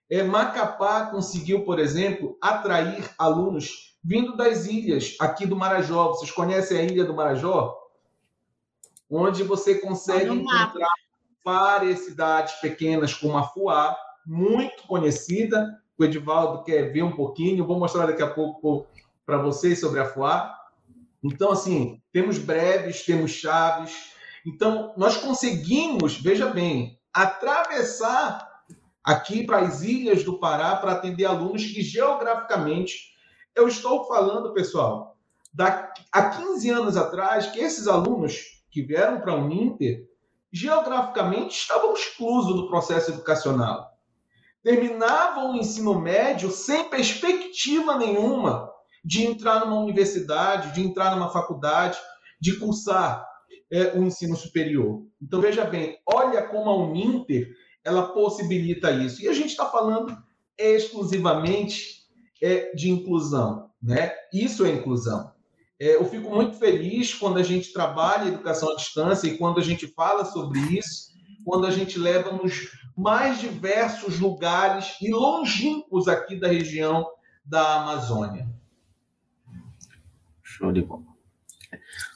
É, 0.10 0.24
Macapá 0.24 1.08
conseguiu, 1.08 1.64
por 1.64 1.80
exemplo, 1.80 2.38
atrair 2.42 3.10
alunos 3.18 3.98
vindo 4.04 4.38
das 4.38 4.66
ilhas 4.68 5.16
aqui 5.20 5.46
do 5.46 5.56
Marajó. 5.56 6.10
Vocês 6.10 6.32
conhecem 6.32 6.78
a 6.78 6.84
ilha 6.84 7.04
do 7.04 7.14
Marajó? 7.14 7.76
Onde 9.10 9.44
você 9.44 9.76
consegue 9.76 10.34
encontrar 10.34 10.90
várias 11.44 12.00
cidades 12.00 12.56
pequenas 12.56 13.14
como 13.14 13.38
Afuá, 13.38 13.96
muito 14.26 14.84
conhecida. 14.88 15.80
O 15.98 16.04
Edivaldo 16.04 16.64
quer 16.64 16.92
ver 16.92 17.04
um 17.04 17.16
pouquinho, 17.16 17.66
vou 17.66 17.80
mostrar 17.80 18.08
daqui 18.08 18.22
a 18.22 18.30
pouco 18.30 18.88
para 19.26 19.38
vocês 19.38 19.80
sobre 19.80 20.00
Afuá. 20.00 20.56
Então, 21.26 21.52
assim, 21.52 22.00
temos 22.12 22.38
breves, 22.38 23.04
temos 23.04 23.32
chaves. 23.32 24.12
Então, 24.46 24.94
nós 24.96 25.18
conseguimos, 25.18 26.18
veja 26.22 26.48
bem, 26.48 27.00
atravessar 27.12 28.64
aqui 29.04 29.44
para 29.44 29.60
as 29.62 29.82
ilhas 29.82 30.24
do 30.24 30.40
Pará 30.40 30.76
para 30.76 30.92
atender 30.92 31.26
alunos 31.26 31.66
que 31.66 31.82
geograficamente 31.82 33.16
eu 33.56 33.68
estou 33.68 34.06
falando, 34.06 34.54
pessoal, 34.54 35.18
da, 35.52 35.92
há 36.12 36.30
15 36.30 36.70
anos 36.70 36.98
atrás, 36.98 37.48
que 37.48 37.60
esses 37.60 37.88
alunos 37.88 38.62
que 38.70 38.84
vieram 38.84 39.20
para 39.20 39.32
a 39.32 39.36
Uninter, 39.36 40.08
geograficamente 40.52 41.58
estavam 41.58 41.94
exclusos 41.94 42.56
do 42.56 42.68
processo 42.68 43.12
educacional. 43.12 43.98
Terminavam 44.62 45.54
o 45.54 45.56
ensino 45.56 46.00
médio 46.00 46.52
sem 46.52 46.90
perspectiva 46.90 47.98
nenhuma 47.98 48.75
de 49.06 49.24
entrar 49.24 49.60
numa 49.60 49.80
universidade, 49.80 50.74
de 50.74 50.82
entrar 50.82 51.16
numa 51.16 51.30
faculdade, 51.30 51.98
de 52.42 52.58
cursar 52.58 53.26
é, 53.72 53.98
o 53.98 54.04
ensino 54.04 54.36
superior. 54.36 55.04
Então, 55.22 55.40
veja 55.40 55.64
bem, 55.64 55.98
olha 56.12 56.42
como 56.42 56.70
a 56.70 56.76
Uninter 56.76 57.48
ela 57.84 58.14
possibilita 58.14 58.90
isso. 58.90 59.22
E 59.22 59.28
a 59.28 59.34
gente 59.34 59.50
está 59.50 59.68
falando 59.68 60.18
exclusivamente 60.58 62.04
é, 62.42 62.74
de 62.74 62.90
inclusão, 62.90 63.70
né? 63.82 64.12
Isso 64.34 64.66
é 64.66 64.72
inclusão. 64.72 65.32
É, 65.80 65.96
eu 65.96 66.06
fico 66.06 66.30
muito 66.34 66.58
feliz 66.58 67.14
quando 67.14 67.38
a 67.38 67.44
gente 67.44 67.72
trabalha 67.72 68.30
educação 68.30 68.72
à 68.72 68.76
distância 68.76 69.28
e 69.28 69.38
quando 69.38 69.60
a 69.60 69.64
gente 69.64 69.88
fala 69.88 70.26
sobre 70.26 70.60
isso, 70.60 71.14
quando 71.44 71.68
a 71.68 71.72
gente 71.72 72.00
leva 72.00 72.32
nos 72.32 72.72
mais 72.98 73.40
diversos 73.40 74.20
lugares 74.20 74.96
e 75.02 75.12
longínquos 75.12 76.08
aqui 76.08 76.40
da 76.40 76.48
região 76.48 77.06
da 77.46 77.82
Amazônia. 77.82 78.55
Show 80.58 80.72
de 80.72 80.82
bola. 80.82 81.04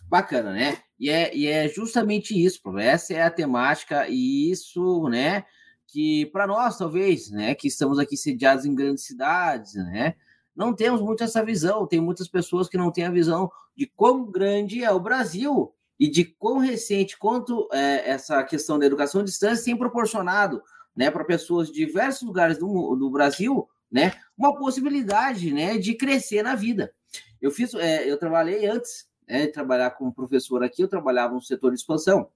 Bacana, 0.08 0.54
né? 0.54 0.78
E 0.98 1.10
é, 1.10 1.36
e 1.36 1.48
é 1.48 1.68
justamente 1.68 2.34
isso, 2.34 2.62
essa 2.78 3.14
é 3.14 3.22
a 3.22 3.30
temática, 3.30 4.08
e 4.08 4.50
isso, 4.50 5.08
né, 5.10 5.46
que 5.88 6.26
para 6.28 6.48
nós, 6.48 6.78
talvez, 6.78 7.30
né, 7.32 7.54
que 7.54 7.68
estamos 7.68 8.00
aqui 8.00 8.16
sediados 8.16 8.66
em 8.66 8.74
grandes 8.74 9.06
cidades, 9.06 9.76
né, 9.76 10.16
não 10.56 10.74
temos 10.74 11.02
muito 11.02 11.24
essa 11.24 11.44
visão. 11.44 11.88
Tem 11.88 12.02
muitas 12.02 12.28
pessoas 12.28 12.68
que 12.68 12.78
não 12.78 12.92
têm 12.92 13.06
a 13.06 13.12
visão 13.12 13.50
de 13.76 13.88
quão 13.88 14.30
grande 14.30 14.84
é 14.84 14.92
o 14.92 15.00
Brasil 15.00 15.74
e 15.98 16.10
de 16.10 16.26
quão 16.26 16.58
recente 16.58 17.18
quanto 17.18 17.68
é, 17.72 18.10
essa 18.10 18.44
questão 18.44 18.80
da 18.80 18.86
educação 18.86 19.22
à 19.22 19.24
distância 19.24 19.66
tem 19.66 19.78
proporcionado, 19.78 20.62
né, 20.96 21.12
para 21.12 21.26
pessoas 21.26 21.68
de 21.68 21.86
diversos 21.86 22.24
lugares 22.24 22.58
do, 22.58 22.96
do 22.96 23.10
Brasil, 23.10 23.68
né, 23.92 24.14
uma 24.38 24.58
possibilidade, 24.58 25.52
né, 25.54 25.78
de 25.78 25.94
crescer 25.94 26.44
na 26.44 26.56
vida. 26.56 26.94
Eu 27.42 27.52
fiz, 27.52 27.74
é, 27.74 28.10
eu 28.10 28.18
trabalhei 28.18 28.66
antes, 28.68 29.08
né, 29.28 29.46
de 29.46 29.52
trabalhar 29.52 29.92
como 29.92 30.14
professor 30.14 30.64
aqui, 30.64 30.82
eu 30.82 30.88
trabalhava 30.88 31.34
no 31.34 31.42
setor 31.42 31.72
de 31.72 31.80
expansão. 31.80 32.30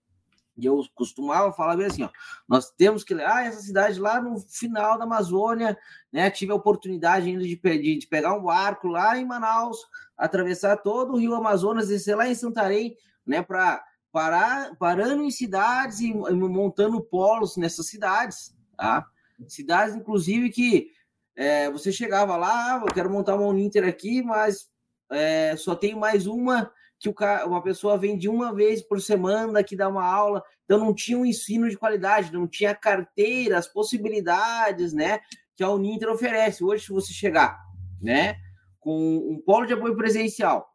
E 0.56 0.66
eu 0.66 0.80
costumava 0.94 1.52
falar 1.52 1.76
bem 1.76 1.88
assim, 1.88 2.04
ó, 2.04 2.10
nós 2.48 2.70
temos 2.70 3.04
que 3.04 3.14
ah, 3.16 3.44
essa 3.44 3.60
cidade 3.60 4.00
lá 4.00 4.22
no 4.22 4.40
final 4.40 5.00
da 5.00 5.04
Amazônia, 5.04 5.76
né? 6.12 6.30
Tive 6.30 6.52
a 6.52 6.56
oportunidade 6.56 7.28
ainda 7.28 7.44
de, 7.44 7.56
de, 7.56 7.98
de 7.98 8.08
pegar 8.08 8.36
um 8.36 8.44
barco 8.44 8.88
lá 8.88 9.18
em 9.18 9.26
Manaus, 9.26 9.80
atravessar 10.16 10.78
todo 10.78 11.14
o 11.14 11.18
Rio 11.18 11.34
Amazonas, 11.34 11.88
descer 11.88 12.16
lá 12.16 12.28
em 12.28 12.36
Santarém, 12.36 12.96
né? 13.26 13.42
Para 13.42 13.84
parar, 14.12 14.76
parando 14.78 15.24
em 15.24 15.32
cidades 15.32 16.00
e, 16.00 16.12
e 16.12 16.34
montando 16.34 17.02
polos 17.02 17.58
nessas 17.58 17.88
cidades, 17.88 18.56
tá? 18.78 19.08
Cidades, 19.48 19.96
inclusive, 19.96 20.52
que 20.52 20.92
é, 21.36 21.70
você 21.72 21.92
chegava 21.92 22.38
lá, 22.38 22.76
ah, 22.76 22.84
eu 22.86 22.94
quero 22.94 23.10
montar 23.10 23.36
uma 23.36 23.48
Uninter 23.48 23.88
aqui, 23.88 24.22
mas 24.22 24.70
é, 25.14 25.56
só 25.56 25.76
tem 25.76 25.96
mais 25.96 26.28
uma 26.28 26.72
que 27.00 27.10
o 27.10 27.14
cara, 27.14 27.46
uma 27.46 27.62
pessoa 27.62 27.98
vem 27.98 28.18
de 28.18 28.30
uma 28.30 28.54
vez 28.54 28.82
por 28.82 29.02
semana 29.02 29.64
que 29.64 29.76
dá 29.76 29.90
uma 29.90 30.06
aula, 30.06 30.42
então 30.64 30.80
não 30.80 30.94
tinha 30.94 31.18
um 31.18 31.26
ensino 31.26 31.70
de 31.70 31.78
qualidade, 31.78 32.32
não 32.32 32.48
tinha 32.48 32.74
carteira, 32.74 33.58
as 33.58 33.68
possibilidades, 33.68 34.94
né, 34.94 35.20
que 35.56 35.64
a 35.64 35.70
Uninter 35.70 36.10
oferece. 36.10 36.64
Hoje, 36.64 36.86
se 36.86 36.94
você 36.94 37.12
chegar, 37.12 37.60
né, 38.02 38.38
com 38.80 39.18
um 39.18 39.42
polo 39.46 39.66
de 39.66 39.74
apoio 39.74 39.98
presencial, 39.98 40.74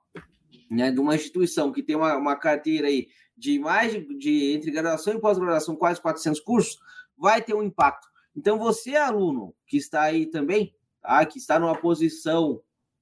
né, 0.70 0.90
de 0.90 1.00
uma 1.00 1.14
instituição 1.14 1.72
que 1.72 1.82
tem 1.82 1.96
uma, 1.96 2.14
uma 2.16 2.36
carteira 2.36 2.88
aí 2.88 3.08
de 3.34 3.58
mais 3.58 3.92
de, 3.92 4.18
de 4.18 4.52
entre 4.52 4.70
graduação 4.70 5.14
e 5.14 5.20
pós-graduação, 5.20 5.76
quase 5.76 6.00
400 6.00 6.40
cursos, 6.40 6.78
vai 7.16 7.40
ter 7.40 7.54
um 7.54 7.62
impacto. 7.62 8.06
Então, 8.36 8.58
você, 8.58 8.96
aluno, 8.96 9.54
que 9.66 9.76
está 9.76 10.02
aí 10.02 10.26
também, 10.26 10.74
tá, 11.00 11.24
que 11.24 11.38
está 11.38 11.58
numa 11.58 11.74
posição, 11.74 12.60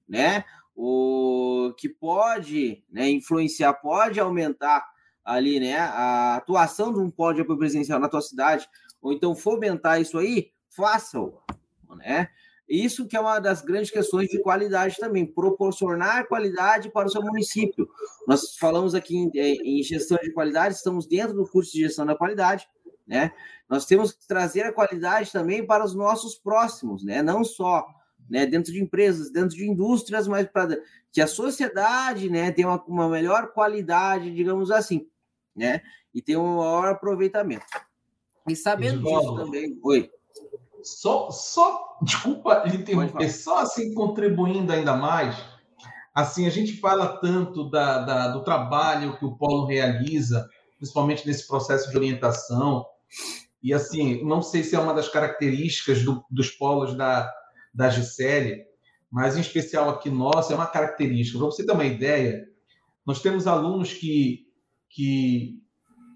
né, 0.09 0.45
o 0.76 1.73
que 1.78 1.88
pode 1.88 2.85
né, 2.92 3.09
influenciar, 3.09 3.73
pode 3.73 4.21
aumentar 4.21 4.87
ali 5.25 5.59
né, 5.59 5.78
a 5.78 6.37
atuação 6.37 6.92
de 6.92 7.00
um 7.00 7.09
de 7.09 7.40
apoio 7.40 7.59
presencial 7.59 7.99
na 7.99 8.09
tua 8.09 8.21
cidade, 8.21 8.68
ou 9.00 9.12
então 9.12 9.35
fomentar 9.35 10.00
isso 10.00 10.18
aí, 10.18 10.52
faça-o. 10.68 11.40
Né? 11.97 12.28
Isso 12.68 13.06
que 13.06 13.16
é 13.16 13.21
uma 13.21 13.38
das 13.38 13.62
grandes 13.62 13.90
questões 13.90 14.28
de 14.28 14.38
qualidade 14.40 14.97
também, 14.99 15.25
proporcionar 15.25 16.28
qualidade 16.28 16.90
para 16.90 17.06
o 17.06 17.11
seu 17.11 17.23
município. 17.23 17.88
Nós 18.28 18.56
falamos 18.56 18.95
aqui 18.95 19.16
em, 19.16 19.30
em 19.35 19.83
gestão 19.83 20.18
de 20.23 20.33
qualidade, 20.33 20.75
estamos 20.75 21.06
dentro 21.06 21.35
do 21.35 21.49
curso 21.49 21.73
de 21.73 21.80
gestão 21.80 22.04
da 22.04 22.14
qualidade, 22.14 22.68
né? 23.06 23.33
Nós 23.68 23.87
temos 23.87 24.12
que 24.12 24.26
trazer 24.26 24.62
a 24.62 24.73
qualidade 24.73 25.33
também 25.33 25.64
para 25.64 25.85
os 25.85 25.95
nossos 25.95 26.37
próximos, 26.37 27.04
né? 27.04 27.23
Não 27.23 27.42
só 27.45 27.87
né, 28.28 28.47
dentro 28.47 28.73
de 28.73 28.83
empresas, 28.83 29.30
dentro 29.30 29.56
de 29.56 29.68
indústrias, 29.68 30.26
mas 30.26 30.47
para 30.47 30.76
que 31.12 31.21
a 31.21 31.26
sociedade 31.26 32.28
né, 32.28 32.50
tenha 32.50 32.68
uma, 32.68 32.85
uma, 32.87 33.09
melhor 33.09 33.52
qualidade, 33.52 34.35
digamos 34.35 34.71
assim, 34.71 35.09
né, 35.54 35.80
e 36.12 36.21
tenha 36.21 36.40
um 36.40 36.56
maior 36.56 36.88
aproveitamento. 36.88 37.66
E 38.49 38.54
sabendo 38.54 39.02
disso 39.02 39.35
também. 39.37 39.78
Oi. 39.83 40.11
Só, 40.83 41.30
só, 41.30 41.99
desculpa 42.02 42.62
interromper, 42.66 43.28
só 43.30 43.59
assim 43.59 43.92
contribuindo 43.92 44.73
ainda 44.73 44.97
mais. 44.97 45.37
Assim, 46.14 46.47
a 46.47 46.50
gente 46.50 46.78
fala 46.80 47.18
tanto 47.18 47.68
da, 47.68 47.99
da, 47.99 48.28
do 48.28 48.45
trabalho 48.45 49.18
que 49.18 49.25
o 49.25 49.37
Polo 49.37 49.66
realiza, 49.66 50.49
principalmente 50.78 51.26
nesse 51.26 51.47
processo 51.47 51.90
de 51.90 51.97
orientação. 51.97 52.87
E 53.62 53.75
assim, 53.75 54.25
não 54.25 54.40
sei 54.40 54.62
se 54.62 54.76
é 54.76 54.78
uma 54.78 54.95
das 54.95 55.09
características 55.09 56.02
do, 56.04 56.25
dos 56.30 56.50
polos 56.52 56.97
da, 56.97 57.30
da 57.76 57.90
Gisele, 57.90 58.64
mas 59.11 59.37
em 59.37 59.40
especial 59.40 59.90
aqui 59.90 60.09
nossa, 60.09 60.52
é 60.52 60.56
uma 60.56 60.66
característica. 60.66 61.38
Para 61.38 61.47
você 61.47 61.64
ter 61.64 61.73
uma 61.73 61.85
ideia, 61.85 62.49
nós 63.04 63.21
temos 63.21 63.47
alunos 63.47 63.92
que, 63.92 64.47
que, 64.88 65.62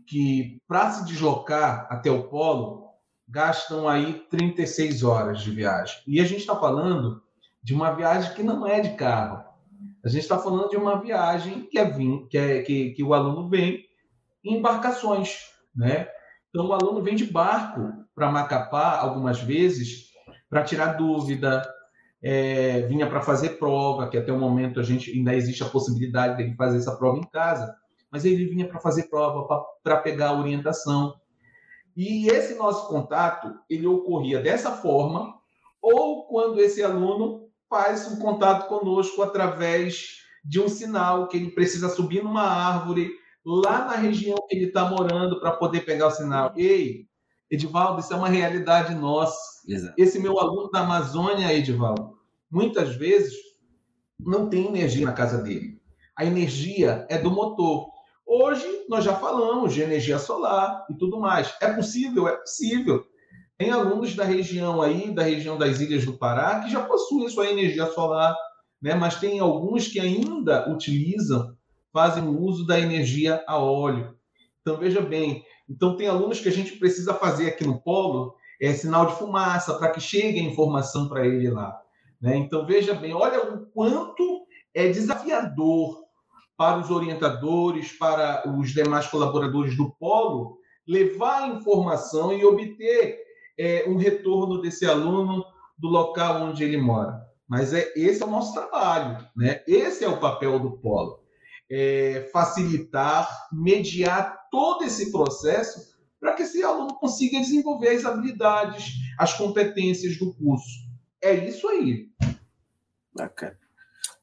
que 0.06 0.58
para 0.66 0.90
se 0.90 1.04
deslocar 1.04 1.86
até 1.90 2.10
o 2.10 2.28
polo 2.28 2.88
gastam 3.28 3.86
aí 3.86 4.24
36 4.30 5.04
horas 5.04 5.42
de 5.42 5.50
viagem. 5.50 6.02
E 6.06 6.18
a 6.18 6.24
gente 6.24 6.40
está 6.40 6.56
falando 6.56 7.22
de 7.62 7.74
uma 7.74 7.92
viagem 7.92 8.34
que 8.34 8.42
não 8.42 8.66
é 8.66 8.80
de 8.80 8.96
carro. 8.96 9.44
A 10.02 10.08
gente 10.08 10.22
está 10.22 10.38
falando 10.38 10.70
de 10.70 10.76
uma 10.76 11.00
viagem 11.00 11.68
que, 11.70 11.78
é, 11.78 11.90
que, 12.28 12.38
é 12.38 12.62
que, 12.62 12.90
que 12.92 13.02
o 13.04 13.12
aluno 13.12 13.48
vem 13.48 13.84
em 14.42 14.56
embarcações, 14.56 15.50
né? 15.76 16.08
Então 16.48 16.66
o 16.66 16.72
aluno 16.72 17.02
vem 17.02 17.14
de 17.14 17.26
barco 17.26 17.92
para 18.14 18.32
Macapá 18.32 18.98
algumas 18.98 19.40
vezes 19.40 20.09
para 20.50 20.64
tirar 20.64 20.94
dúvida, 20.94 21.62
é, 22.22 22.82
vinha 22.82 23.08
para 23.08 23.22
fazer 23.22 23.50
prova, 23.50 24.08
que 24.08 24.18
até 24.18 24.32
o 24.32 24.38
momento 24.38 24.80
a 24.80 24.82
gente 24.82 25.10
ainda 25.10 25.34
existe 25.34 25.62
a 25.62 25.68
possibilidade 25.68 26.36
dele 26.36 26.54
fazer 26.56 26.78
essa 26.78 26.96
prova 26.96 27.18
em 27.18 27.30
casa, 27.30 27.74
mas 28.10 28.24
ele 28.24 28.44
vinha 28.46 28.68
para 28.68 28.80
fazer 28.80 29.04
prova, 29.04 29.46
para 29.82 29.96
pegar 29.98 30.30
a 30.30 30.38
orientação. 30.38 31.14
E 31.96 32.28
esse 32.28 32.56
nosso 32.56 32.88
contato, 32.88 33.54
ele 33.70 33.86
ocorria 33.86 34.40
dessa 34.40 34.72
forma, 34.72 35.34
ou 35.80 36.26
quando 36.26 36.60
esse 36.60 36.82
aluno 36.82 37.48
faz 37.68 38.10
um 38.10 38.18
contato 38.18 38.68
conosco 38.68 39.22
através 39.22 40.18
de 40.44 40.60
um 40.60 40.68
sinal 40.68 41.28
que 41.28 41.36
ele 41.36 41.52
precisa 41.52 41.88
subir 41.88 42.22
numa 42.22 42.42
árvore 42.42 43.12
lá 43.46 43.84
na 43.84 43.94
região 43.94 44.36
que 44.48 44.56
ele 44.56 44.66
está 44.66 44.84
morando 44.84 45.38
para 45.40 45.52
poder 45.52 45.82
pegar 45.82 46.08
o 46.08 46.10
sinal. 46.10 46.52
Ei, 46.56 47.06
Edivaldo, 47.50 48.00
isso 48.00 48.12
é 48.12 48.16
uma 48.16 48.28
realidade 48.28 48.94
nossa. 48.94 49.59
Exato. 49.66 49.94
Esse 49.96 50.18
meu 50.18 50.38
aluno 50.38 50.70
da 50.70 50.80
Amazônia, 50.80 51.52
Edivaldo, 51.52 52.18
muitas 52.50 52.94
vezes 52.96 53.34
não 54.18 54.48
tem 54.48 54.66
energia 54.66 55.06
na 55.06 55.12
casa 55.12 55.42
dele. 55.42 55.80
A 56.16 56.24
energia 56.24 57.06
é 57.08 57.18
do 57.18 57.30
motor. 57.30 57.88
Hoje 58.26 58.66
nós 58.88 59.04
já 59.04 59.14
falamos 59.16 59.72
de 59.72 59.80
energia 59.80 60.18
solar 60.18 60.86
e 60.90 60.94
tudo 60.94 61.18
mais. 61.18 61.54
É 61.60 61.72
possível? 61.72 62.28
É 62.28 62.36
possível. 62.36 63.04
Tem 63.56 63.70
alunos 63.70 64.14
da 64.14 64.24
região 64.24 64.80
aí, 64.80 65.10
da 65.10 65.22
região 65.22 65.58
das 65.58 65.80
Ilhas 65.80 66.04
do 66.04 66.16
Pará, 66.16 66.60
que 66.60 66.70
já 66.70 66.82
possuem 66.82 67.28
sua 67.28 67.50
energia 67.50 67.86
solar, 67.86 68.34
né? 68.80 68.94
mas 68.94 69.16
tem 69.16 69.38
alguns 69.38 69.86
que 69.88 70.00
ainda 70.00 70.70
utilizam, 70.70 71.54
fazem 71.92 72.26
uso 72.26 72.66
da 72.66 72.78
energia 72.80 73.44
a 73.46 73.58
óleo. 73.58 74.16
Então, 74.60 74.76
veja 74.78 75.00
bem, 75.00 75.44
então 75.68 75.96
tem 75.96 76.08
alunos 76.08 76.40
que 76.40 76.48
a 76.48 76.52
gente 76.52 76.72
precisa 76.78 77.14
fazer 77.14 77.48
aqui 77.48 77.66
no 77.66 77.80
polo 77.80 78.34
é, 78.60 78.72
sinal 78.74 79.06
de 79.06 79.16
fumaça 79.16 79.74
para 79.74 79.90
que 79.90 80.00
chegue 80.00 80.38
a 80.38 80.44
informação 80.44 81.08
para 81.08 81.26
ele 81.26 81.50
lá. 81.50 81.80
Né? 82.20 82.36
Então, 82.36 82.66
veja 82.66 82.94
bem, 82.94 83.14
olha 83.14 83.54
o 83.54 83.66
quanto 83.66 84.46
é 84.74 84.88
desafiador 84.88 86.04
para 86.56 86.78
os 86.78 86.90
orientadores, 86.90 87.92
para 87.92 88.44
os 88.46 88.70
demais 88.70 89.06
colaboradores 89.06 89.76
do 89.76 89.90
polo, 89.92 90.58
levar 90.86 91.44
a 91.44 91.48
informação 91.48 92.32
e 92.32 92.44
obter 92.44 93.18
é, 93.58 93.84
um 93.88 93.96
retorno 93.96 94.60
desse 94.60 94.84
aluno 94.84 95.42
do 95.78 95.88
local 95.88 96.42
onde 96.42 96.62
ele 96.62 96.76
mora. 96.76 97.26
Mas 97.48 97.72
é 97.72 97.92
esse 97.96 98.22
é 98.22 98.26
o 98.26 98.30
nosso 98.30 98.52
trabalho, 98.52 99.26
né? 99.34 99.62
Esse 99.66 100.04
é 100.04 100.08
o 100.08 100.20
papel 100.20 100.58
do 100.60 100.72
polo, 100.72 101.20
é 101.70 102.28
facilitar, 102.32 103.48
mediar 103.52 104.48
todo 104.50 104.84
esse 104.84 105.10
processo 105.10 105.98
para 106.20 106.34
que 106.34 106.42
esse 106.42 106.62
aluno 106.62 106.94
consiga 106.96 107.40
desenvolver 107.40 107.88
as 107.88 108.04
habilidades, 108.04 108.92
as 109.18 109.32
competências 109.32 110.18
do 110.18 110.34
curso. 110.34 110.86
É 111.22 111.34
isso 111.34 111.66
aí. 111.66 112.10
Bacana. 113.14 113.58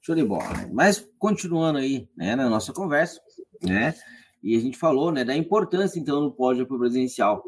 Show 0.02 0.16
de 0.16 0.24
bola. 0.24 0.70
Mas 0.72 1.06
continuando 1.18 1.80
aí, 1.80 2.08
né, 2.16 2.36
na 2.36 2.48
nossa 2.48 2.72
conversa, 2.72 3.20
né, 3.62 3.96
e 4.42 4.56
a 4.56 4.60
gente 4.60 4.78
falou, 4.78 5.12
né, 5.12 5.26
da 5.26 5.36
importância 5.36 6.00
então 6.00 6.22
do 6.22 6.32
pódio 6.32 6.68
presencial 6.68 7.44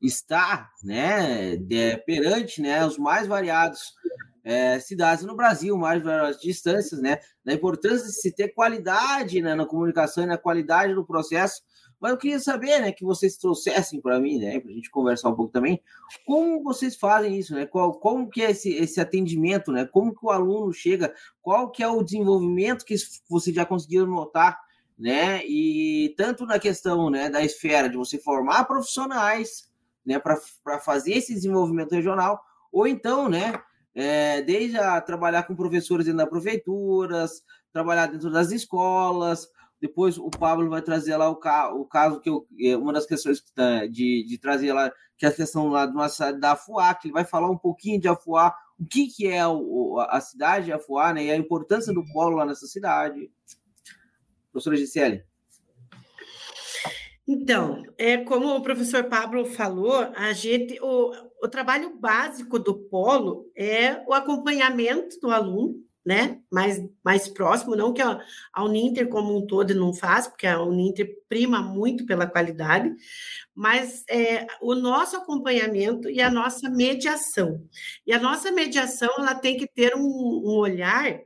estar, 0.00 0.70
né, 0.82 1.56
de, 1.56 1.96
perante, 1.98 2.62
né, 2.62 2.86
os 2.86 2.96
mais 2.96 3.26
variados 3.26 3.94
é, 4.44 4.78
cidades 4.78 5.24
no 5.24 5.36
Brasil, 5.36 5.76
mais 5.76 6.02
variadas 6.02 6.40
distâncias, 6.40 7.00
né, 7.00 7.18
da 7.44 7.52
importância 7.52 8.06
de 8.06 8.14
se 8.14 8.32
ter 8.32 8.48
qualidade 8.48 9.42
né, 9.42 9.54
na 9.54 9.66
comunicação 9.66 10.24
e 10.24 10.28
na 10.28 10.38
qualidade 10.38 10.94
do 10.94 11.04
processo 11.04 11.60
mas 12.00 12.12
eu 12.12 12.18
queria 12.18 12.38
saber, 12.38 12.80
né, 12.80 12.92
que 12.92 13.04
vocês 13.04 13.36
trouxessem 13.36 14.00
para 14.00 14.20
mim, 14.20 14.38
né, 14.38 14.60
para 14.60 14.70
a 14.70 14.74
gente 14.74 14.90
conversar 14.90 15.30
um 15.30 15.34
pouco 15.34 15.52
também, 15.52 15.82
como 16.24 16.62
vocês 16.62 16.96
fazem 16.96 17.36
isso, 17.38 17.54
né? 17.54 17.66
Qual, 17.66 17.94
como 17.94 18.28
que 18.28 18.42
é 18.42 18.50
esse, 18.50 18.72
esse 18.72 19.00
atendimento, 19.00 19.72
né? 19.72 19.84
Como 19.84 20.14
que 20.14 20.24
o 20.24 20.30
aluno 20.30 20.72
chega? 20.72 21.12
Qual 21.42 21.70
que 21.70 21.82
é 21.82 21.88
o 21.88 22.02
desenvolvimento 22.02 22.84
que 22.84 22.94
vocês 23.28 23.54
já 23.54 23.64
conseguiram 23.64 24.06
notar, 24.06 24.60
né? 24.98 25.44
E 25.46 26.14
tanto 26.16 26.46
na 26.46 26.58
questão, 26.58 27.10
né, 27.10 27.28
da 27.28 27.42
esfera 27.42 27.88
de 27.88 27.96
você 27.96 28.18
formar 28.18 28.64
profissionais, 28.64 29.68
né, 30.04 30.18
para 30.18 30.80
fazer 30.80 31.12
esse 31.12 31.34
desenvolvimento 31.34 31.92
regional, 31.92 32.40
ou 32.72 32.86
então, 32.86 33.28
né, 33.28 33.52
é, 33.94 34.40
desde 34.42 34.78
a 34.78 35.00
trabalhar 35.00 35.42
com 35.42 35.54
professores 35.54 36.06
dentro 36.06 36.18
das 36.18 36.30
prefeituras, 36.30 37.42
trabalhar 37.72 38.06
dentro 38.06 38.30
das 38.30 38.50
escolas, 38.50 39.48
depois 39.80 40.18
o 40.18 40.30
Pablo 40.30 40.68
vai 40.68 40.82
trazer 40.82 41.16
lá 41.16 41.28
o, 41.28 41.36
ca, 41.36 41.72
o 41.72 41.84
caso 41.84 42.20
que 42.20 42.28
eu, 42.28 42.46
é 42.60 42.76
uma 42.76 42.92
das 42.92 43.06
questões 43.06 43.40
tá, 43.54 43.86
de, 43.86 44.24
de 44.26 44.38
trazer 44.38 44.72
lá, 44.72 44.92
que 45.16 45.24
é 45.24 45.28
a 45.28 45.32
questão 45.32 45.68
lá 45.68 45.86
uma 45.86 46.08
cidade 46.08 46.40
da 46.40 46.52
Afuá, 46.52 46.94
que 46.94 47.08
ele 47.08 47.14
vai 47.14 47.24
falar 47.24 47.50
um 47.50 47.58
pouquinho 47.58 48.00
de 48.00 48.08
Afuá, 48.08 48.54
o 48.78 48.86
que, 48.86 49.08
que 49.08 49.26
é 49.26 49.46
o, 49.46 49.98
a 50.08 50.20
cidade 50.20 50.66
de 50.66 50.72
Afuá, 50.72 51.12
né? 51.12 51.24
E 51.24 51.30
a 51.30 51.36
importância 51.36 51.92
do 51.92 52.04
polo 52.12 52.36
lá 52.36 52.46
nessa 52.46 52.66
cidade. 52.66 53.30
Professora 54.52 54.76
Gisele. 54.76 55.24
Então, 57.26 57.82
é 57.98 58.16
como 58.18 58.48
o 58.56 58.62
professor 58.62 59.04
Pablo 59.04 59.44
falou, 59.44 59.94
a 60.16 60.32
gente, 60.32 60.78
o, 60.80 61.12
o 61.42 61.48
trabalho 61.48 61.94
básico 61.98 62.58
do 62.58 62.74
polo 62.74 63.50
é 63.54 64.02
o 64.08 64.14
acompanhamento 64.14 65.20
do 65.20 65.30
aluno, 65.30 65.74
né, 66.08 66.40
mais, 66.50 66.82
mais 67.04 67.28
próximo, 67.28 67.76
não 67.76 67.92
que 67.92 68.00
a, 68.00 68.18
a 68.50 68.64
Uninter 68.64 69.10
como 69.10 69.36
um 69.36 69.46
todo 69.46 69.74
não 69.74 69.92
faz, 69.92 70.26
porque 70.26 70.46
a 70.46 70.62
Uninter 70.62 71.18
prima 71.28 71.60
muito 71.60 72.06
pela 72.06 72.26
qualidade, 72.26 72.90
mas 73.54 74.04
é, 74.08 74.46
o 74.62 74.74
nosso 74.74 75.18
acompanhamento 75.18 76.08
e 76.08 76.22
a 76.22 76.30
nossa 76.30 76.70
mediação. 76.70 77.62
E 78.06 78.12
a 78.14 78.18
nossa 78.18 78.50
mediação 78.50 79.10
ela 79.18 79.34
tem 79.34 79.58
que 79.58 79.66
ter 79.66 79.94
um, 79.94 80.00
um 80.00 80.56
olhar 80.56 81.20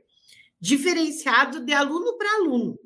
diferenciado 0.59 1.61
de 1.61 1.71
aluno 1.71 2.17
para 2.17 2.35
aluno, 2.35 2.77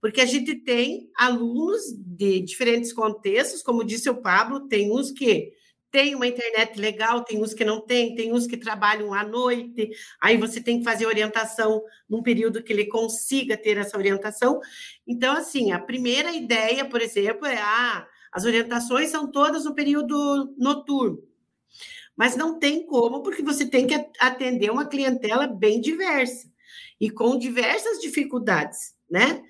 porque 0.00 0.20
a 0.20 0.26
gente 0.26 0.54
tem 0.54 1.10
alunos 1.18 1.82
de 1.98 2.40
diferentes 2.40 2.92
contextos, 2.92 3.64
como 3.64 3.82
disse 3.82 4.08
o 4.08 4.22
Pablo, 4.22 4.68
tem 4.68 4.92
uns 4.92 5.10
que 5.10 5.50
tem 5.92 6.14
uma 6.14 6.26
internet 6.26 6.80
legal, 6.80 7.22
tem 7.22 7.40
uns 7.40 7.52
que 7.52 7.66
não 7.66 7.78
tem, 7.80 8.14
tem 8.14 8.32
uns 8.32 8.46
que 8.46 8.56
trabalham 8.56 9.12
à 9.12 9.22
noite, 9.22 9.90
aí 10.20 10.38
você 10.38 10.58
tem 10.58 10.78
que 10.78 10.84
fazer 10.84 11.04
orientação 11.06 11.82
num 12.08 12.22
período 12.22 12.62
que 12.62 12.72
ele 12.72 12.86
consiga 12.86 13.58
ter 13.58 13.76
essa 13.76 13.98
orientação. 13.98 14.58
Então, 15.06 15.36
assim, 15.36 15.70
a 15.70 15.78
primeira 15.78 16.32
ideia, 16.32 16.86
por 16.86 17.02
exemplo, 17.02 17.46
é 17.46 17.58
ah, 17.60 18.08
as 18.32 18.46
orientações 18.46 19.10
são 19.10 19.30
todas 19.30 19.66
no 19.66 19.74
período 19.74 20.54
noturno. 20.58 21.22
Mas 22.16 22.36
não 22.36 22.58
tem 22.58 22.86
como, 22.86 23.22
porque 23.22 23.42
você 23.42 23.66
tem 23.66 23.86
que 23.86 23.94
atender 24.18 24.70
uma 24.70 24.86
clientela 24.86 25.46
bem 25.46 25.78
diversa 25.78 26.50
e 26.98 27.10
com 27.10 27.38
diversas 27.38 28.00
dificuldades, 28.00 28.94
né? 29.10 29.42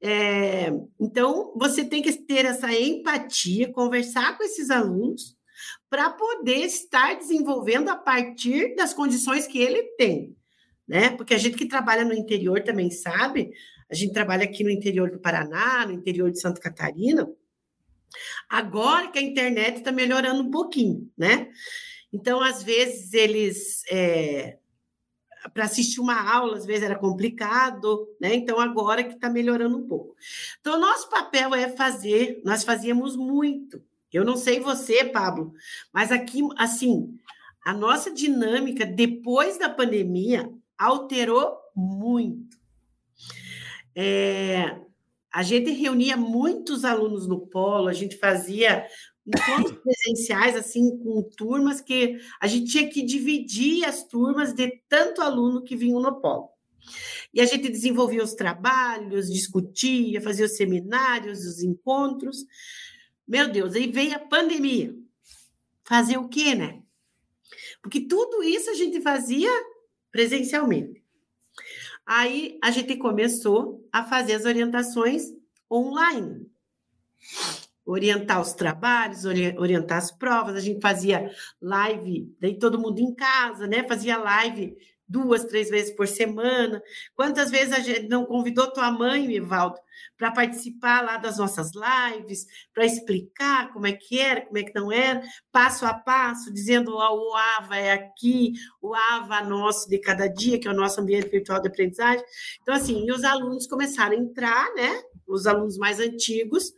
É, 0.00 0.72
então, 1.00 1.52
você 1.56 1.84
tem 1.84 2.02
que 2.02 2.12
ter 2.12 2.44
essa 2.44 2.72
empatia, 2.72 3.72
conversar 3.72 4.36
com 4.38 4.44
esses 4.44 4.70
alunos, 4.70 5.37
para 5.90 6.10
poder 6.10 6.58
estar 6.64 7.14
desenvolvendo 7.14 7.88
a 7.88 7.96
partir 7.96 8.74
das 8.74 8.92
condições 8.92 9.46
que 9.46 9.58
ele 9.58 9.82
tem, 9.96 10.36
né? 10.86 11.10
Porque 11.10 11.34
a 11.34 11.38
gente 11.38 11.56
que 11.56 11.66
trabalha 11.66 12.04
no 12.04 12.12
interior 12.12 12.62
também 12.62 12.90
sabe, 12.90 13.50
a 13.90 13.94
gente 13.94 14.12
trabalha 14.12 14.44
aqui 14.44 14.62
no 14.62 14.70
interior 14.70 15.10
do 15.10 15.18
Paraná, 15.18 15.86
no 15.86 15.92
interior 15.92 16.30
de 16.30 16.40
Santa 16.40 16.60
Catarina, 16.60 17.28
agora 18.48 19.10
que 19.10 19.18
a 19.18 19.22
internet 19.22 19.78
está 19.78 19.90
melhorando 19.92 20.42
um 20.42 20.50
pouquinho, 20.50 21.10
né? 21.16 21.50
Então, 22.12 22.40
às 22.40 22.62
vezes, 22.62 23.12
eles. 23.12 23.82
É, 23.90 24.58
para 25.54 25.64
assistir 25.64 26.00
uma 26.00 26.30
aula, 26.30 26.56
às 26.56 26.66
vezes 26.66 26.82
era 26.82 26.98
complicado, 26.98 28.08
né? 28.20 28.34
Então, 28.34 28.58
agora 28.60 29.04
que 29.04 29.14
está 29.14 29.30
melhorando 29.30 29.78
um 29.78 29.86
pouco. 29.86 30.14
Então, 30.60 30.80
nosso 30.80 31.08
papel 31.08 31.54
é 31.54 31.68
fazer, 31.70 32.40
nós 32.44 32.64
fazíamos 32.64 33.16
muito, 33.16 33.82
eu 34.16 34.24
não 34.24 34.36
sei 34.36 34.60
você, 34.60 35.04
Pablo, 35.04 35.52
mas 35.92 36.10
aqui, 36.10 36.40
assim, 36.56 37.18
a 37.64 37.74
nossa 37.74 38.10
dinâmica 38.10 38.86
depois 38.86 39.58
da 39.58 39.68
pandemia 39.68 40.50
alterou 40.78 41.58
muito. 41.74 42.56
É, 43.94 44.78
a 45.32 45.42
gente 45.42 45.70
reunia 45.72 46.16
muitos 46.16 46.84
alunos 46.84 47.26
no 47.26 47.46
polo, 47.46 47.88
a 47.88 47.92
gente 47.92 48.16
fazia 48.16 48.86
encontros 49.26 49.78
presenciais, 49.82 50.56
assim, 50.56 50.96
com 50.98 51.22
turmas 51.36 51.80
que 51.80 52.18
a 52.40 52.46
gente 52.46 52.70
tinha 52.70 52.88
que 52.88 53.02
dividir 53.02 53.84
as 53.84 54.02
turmas 54.04 54.54
de 54.54 54.80
tanto 54.88 55.20
aluno 55.20 55.62
que 55.62 55.76
vinham 55.76 56.00
no 56.00 56.20
polo. 56.20 56.48
E 57.34 57.40
a 57.40 57.44
gente 57.44 57.68
desenvolvia 57.68 58.24
os 58.24 58.32
trabalhos, 58.32 59.30
discutia, 59.30 60.22
fazia 60.22 60.46
os 60.46 60.56
seminários, 60.56 61.40
os 61.40 61.62
encontros. 61.62 62.46
Meu 63.28 63.46
Deus, 63.46 63.74
aí 63.74 63.92
veio 63.92 64.16
a 64.16 64.18
pandemia. 64.18 64.96
Fazer 65.84 66.16
o 66.16 66.28
quê, 66.28 66.54
né? 66.54 66.82
Porque 67.82 68.00
tudo 68.00 68.42
isso 68.42 68.70
a 68.70 68.74
gente 68.74 69.02
fazia 69.02 69.50
presencialmente. 70.10 71.04
Aí 72.06 72.58
a 72.62 72.70
gente 72.70 72.96
começou 72.96 73.86
a 73.92 74.02
fazer 74.02 74.32
as 74.32 74.46
orientações 74.46 75.24
online. 75.70 76.50
Orientar 77.84 78.40
os 78.40 78.54
trabalhos, 78.54 79.24
orientar 79.26 79.98
as 79.98 80.10
provas, 80.10 80.56
a 80.56 80.60
gente 80.60 80.80
fazia 80.80 81.30
live, 81.60 82.34
daí 82.40 82.58
todo 82.58 82.78
mundo 82.78 82.98
em 82.98 83.14
casa, 83.14 83.66
né? 83.66 83.86
Fazia 83.86 84.16
live 84.16 84.76
duas, 85.08 85.44
três 85.44 85.70
vezes 85.70 85.94
por 85.94 86.06
semana. 86.06 86.82
Quantas 87.14 87.50
vezes 87.50 87.72
a 87.72 87.80
gente 87.80 88.08
não 88.08 88.24
convidou 88.24 88.70
tua 88.70 88.90
mãe, 88.90 89.34
Evaldo, 89.34 89.78
para 90.16 90.30
participar 90.30 91.02
lá 91.02 91.16
das 91.16 91.38
nossas 91.38 91.70
lives, 91.74 92.46
para 92.74 92.84
explicar 92.84 93.72
como 93.72 93.86
é 93.86 93.92
que 93.92 94.18
era, 94.18 94.42
como 94.42 94.58
é 94.58 94.62
que 94.62 94.74
não 94.74 94.92
era, 94.92 95.22
passo 95.50 95.86
a 95.86 95.94
passo, 95.94 96.52
dizendo 96.52 96.92
oh, 96.92 97.30
o 97.30 97.36
AVA 97.58 97.76
é 97.76 97.92
aqui, 97.92 98.52
o 98.82 98.94
AVA 98.94 99.42
nosso 99.42 99.88
de 99.88 99.98
cada 99.98 100.26
dia, 100.26 100.58
que 100.58 100.68
é 100.68 100.70
o 100.70 100.76
nosso 100.76 101.00
ambiente 101.00 101.28
virtual 101.28 101.60
de 101.60 101.68
aprendizagem. 101.68 102.24
Então, 102.60 102.74
assim, 102.74 103.06
e 103.06 103.12
os 103.12 103.24
alunos 103.24 103.66
começaram 103.66 104.16
a 104.16 104.20
entrar, 104.20 104.72
né? 104.74 105.02
Os 105.26 105.46
alunos 105.46 105.78
mais 105.78 106.00
antigos, 106.00 106.72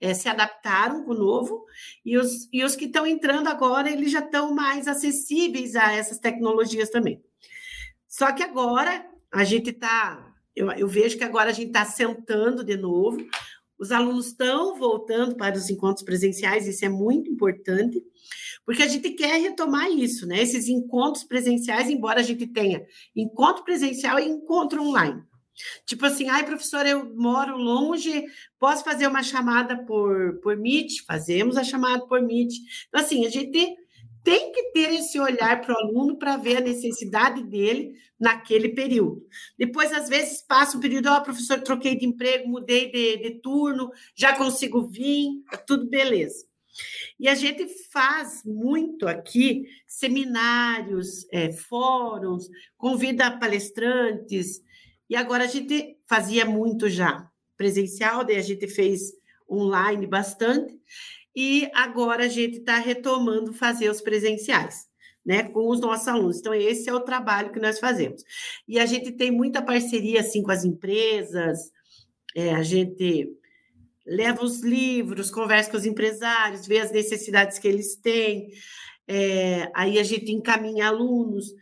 é, 0.00 0.12
se 0.12 0.28
adaptaram 0.28 1.04
com 1.04 1.12
o 1.12 1.18
novo, 1.18 1.64
e 2.04 2.18
os, 2.18 2.46
e 2.52 2.62
os 2.62 2.76
que 2.76 2.84
estão 2.84 3.06
entrando 3.06 3.48
agora, 3.48 3.90
eles 3.90 4.12
já 4.12 4.18
estão 4.18 4.54
mais 4.54 4.86
acessíveis 4.86 5.74
a 5.74 5.92
essas 5.92 6.18
tecnologias 6.18 6.90
também. 6.90 7.22
Só 8.16 8.30
que 8.30 8.44
agora 8.44 9.04
a 9.32 9.42
gente 9.42 9.70
está, 9.70 10.32
eu, 10.54 10.70
eu, 10.70 10.86
vejo 10.86 11.18
que 11.18 11.24
agora 11.24 11.50
a 11.50 11.52
gente 11.52 11.66
está 11.66 11.84
sentando 11.84 12.62
de 12.62 12.76
novo, 12.76 13.18
os 13.76 13.90
alunos 13.90 14.28
estão 14.28 14.78
voltando 14.78 15.34
para 15.34 15.56
os 15.56 15.68
encontros 15.68 16.04
presenciais, 16.04 16.68
isso 16.68 16.84
é 16.84 16.88
muito 16.88 17.28
importante, 17.28 18.00
porque 18.64 18.84
a 18.84 18.86
gente 18.86 19.10
quer 19.10 19.40
retomar 19.40 19.90
isso, 19.90 20.28
né? 20.28 20.40
Esses 20.40 20.68
encontros 20.68 21.24
presenciais, 21.24 21.90
embora 21.90 22.20
a 22.20 22.22
gente 22.22 22.46
tenha 22.46 22.86
encontro 23.16 23.64
presencial 23.64 24.20
e 24.20 24.28
encontro 24.28 24.80
online. 24.80 25.20
Tipo 25.84 26.06
assim, 26.06 26.28
ai, 26.28 26.44
professora, 26.44 26.88
eu 26.88 27.12
moro 27.16 27.56
longe, 27.56 28.26
posso 28.60 28.84
fazer 28.84 29.08
uma 29.08 29.24
chamada 29.24 29.76
por, 29.84 30.38
por 30.40 30.56
Meet? 30.56 31.04
Fazemos 31.04 31.56
a 31.56 31.64
chamada 31.64 32.06
por 32.06 32.22
Meet. 32.22 32.52
Então, 32.86 33.00
assim, 33.00 33.26
a 33.26 33.28
gente 33.28 33.76
tem 34.24 34.50
que 34.52 34.72
ter 34.72 34.94
esse 34.94 35.20
olhar 35.20 35.60
para 35.60 35.74
o 35.74 35.78
aluno 35.78 36.18
para 36.18 36.38
ver 36.38 36.56
a 36.56 36.60
necessidade 36.60 37.44
dele 37.44 37.94
naquele 38.18 38.70
período. 38.70 39.22
Depois, 39.58 39.92
às 39.92 40.08
vezes, 40.08 40.40
passa 40.40 40.78
um 40.78 40.80
período, 40.80 41.10
ó, 41.10 41.18
oh, 41.18 41.22
professor, 41.22 41.60
troquei 41.60 41.94
de 41.94 42.06
emprego, 42.06 42.48
mudei 42.48 42.90
de, 42.90 43.18
de 43.18 43.30
turno, 43.42 43.90
já 44.16 44.34
consigo 44.34 44.86
vir, 44.86 45.42
tá 45.50 45.58
tudo 45.58 45.90
beleza. 45.90 46.46
E 47.20 47.28
a 47.28 47.34
gente 47.34 47.68
faz 47.92 48.42
muito 48.44 49.06
aqui 49.06 49.66
seminários, 49.86 51.26
é, 51.30 51.52
fóruns, 51.52 52.48
convida 52.78 53.38
palestrantes, 53.38 54.62
e 55.08 55.14
agora 55.14 55.44
a 55.44 55.48
gente 55.48 55.98
fazia 56.08 56.46
muito 56.46 56.88
já 56.88 57.30
presencial, 57.56 58.24
daí 58.24 58.36
a 58.36 58.42
gente 58.42 58.66
fez 58.66 59.12
online 59.48 60.06
bastante, 60.06 60.74
e 61.34 61.68
agora 61.74 62.24
a 62.24 62.28
gente 62.28 62.58
está 62.58 62.78
retomando 62.78 63.52
fazer 63.52 63.90
os 63.90 64.00
presenciais. 64.00 64.92
Né, 65.26 65.42
com 65.44 65.70
os 65.70 65.80
nossos 65.80 66.06
alunos. 66.06 66.38
Então, 66.38 66.52
esse 66.52 66.86
é 66.86 66.92
o 66.92 67.00
trabalho 67.00 67.50
que 67.50 67.58
nós 67.58 67.78
fazemos. 67.78 68.22
E 68.68 68.78
a 68.78 68.84
gente 68.84 69.10
tem 69.10 69.30
muita 69.30 69.62
parceria 69.62 70.20
assim 70.20 70.42
com 70.42 70.50
as 70.50 70.66
empresas, 70.66 71.72
é, 72.34 72.54
a 72.54 72.62
gente 72.62 73.32
leva 74.06 74.44
os 74.44 74.60
livros, 74.60 75.30
conversa 75.30 75.70
com 75.70 75.78
os 75.78 75.86
empresários, 75.86 76.66
vê 76.66 76.78
as 76.78 76.92
necessidades 76.92 77.58
que 77.58 77.66
eles 77.66 77.96
têm, 77.96 78.50
é, 79.06 79.70
aí 79.74 79.98
a 79.98 80.02
gente 80.02 80.32
encaminha 80.32 80.88
alunos. 80.88 81.54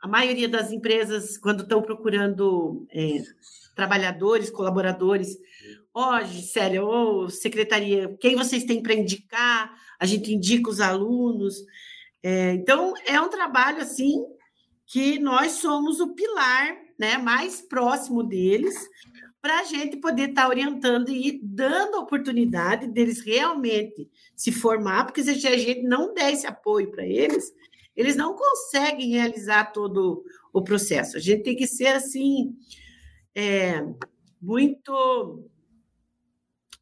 A 0.00 0.08
maioria 0.08 0.48
das 0.48 0.72
empresas, 0.72 1.38
quando 1.38 1.62
estão 1.62 1.82
procurando 1.82 2.86
é, 2.90 3.22
trabalhadores, 3.74 4.50
colaboradores, 4.50 5.36
ó, 5.94 6.20
oh, 6.20 6.26
Célia, 6.26 6.84
ô, 6.84 7.24
oh, 7.24 7.28
secretaria, 7.28 8.16
quem 8.20 8.36
vocês 8.36 8.64
têm 8.64 8.82
para 8.82 8.94
indicar? 8.94 9.72
A 9.98 10.06
gente 10.06 10.32
indica 10.32 10.70
os 10.70 10.80
alunos. 10.80 11.56
É, 12.22 12.52
então, 12.52 12.94
é 13.06 13.20
um 13.20 13.28
trabalho, 13.28 13.80
assim, 13.80 14.24
que 14.86 15.18
nós 15.18 15.52
somos 15.52 16.00
o 16.00 16.14
pilar 16.14 16.76
né, 16.98 17.18
mais 17.18 17.60
próximo 17.60 18.22
deles, 18.22 18.74
para 19.40 19.58
a 19.58 19.64
gente 19.64 19.96
poder 19.96 20.30
estar 20.30 20.42
tá 20.42 20.48
orientando 20.48 21.08
e 21.08 21.40
dando 21.42 21.96
a 21.96 22.00
oportunidade 22.00 22.86
deles 22.86 23.20
realmente 23.20 24.08
se 24.36 24.52
formar, 24.52 25.04
porque 25.04 25.22
se 25.22 25.30
a 25.30 25.34
gente 25.34 25.82
não 25.82 26.14
der 26.14 26.32
esse 26.32 26.46
apoio 26.46 26.92
para 26.92 27.04
eles, 27.04 27.52
eles 27.96 28.14
não 28.14 28.36
conseguem 28.36 29.10
realizar 29.10 29.72
todo 29.72 30.24
o 30.52 30.62
processo. 30.62 31.16
A 31.16 31.20
gente 31.20 31.42
tem 31.42 31.56
que 31.56 31.66
ser 31.66 31.88
assim, 31.88 32.54
é, 33.34 33.82
muito 34.40 35.48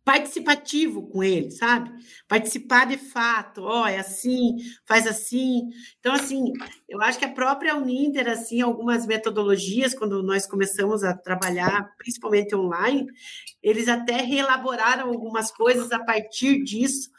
participativo 0.05 1.07
com 1.09 1.23
ele, 1.23 1.51
sabe? 1.51 1.91
Participar 2.27 2.87
de 2.87 2.97
fato, 2.97 3.63
ó, 3.63 3.83
oh, 3.83 3.87
é 3.87 3.99
assim, 3.99 4.57
faz 4.85 5.07
assim. 5.07 5.69
Então, 6.01 6.13
assim, 6.13 6.53
eu 6.89 7.01
acho 7.03 7.19
que 7.19 7.25
a 7.25 7.33
própria 7.33 7.77
Uninter, 7.77 8.29
assim, 8.29 8.61
algumas 8.61 9.07
metodologias, 9.07 9.95
quando 9.95 10.23
nós 10.23 10.47
começamos 10.47 11.05
a 11.05 11.15
trabalhar, 11.17 11.95
principalmente 11.97 12.57
online, 12.57 13.07
eles 13.63 13.89
até 13.89 14.17
reelaboraram 14.23 15.09
algumas 15.09 15.53
coisas 15.53 15.93
a 15.93 16.03
partir 16.03 16.65
disso, 16.65 17.11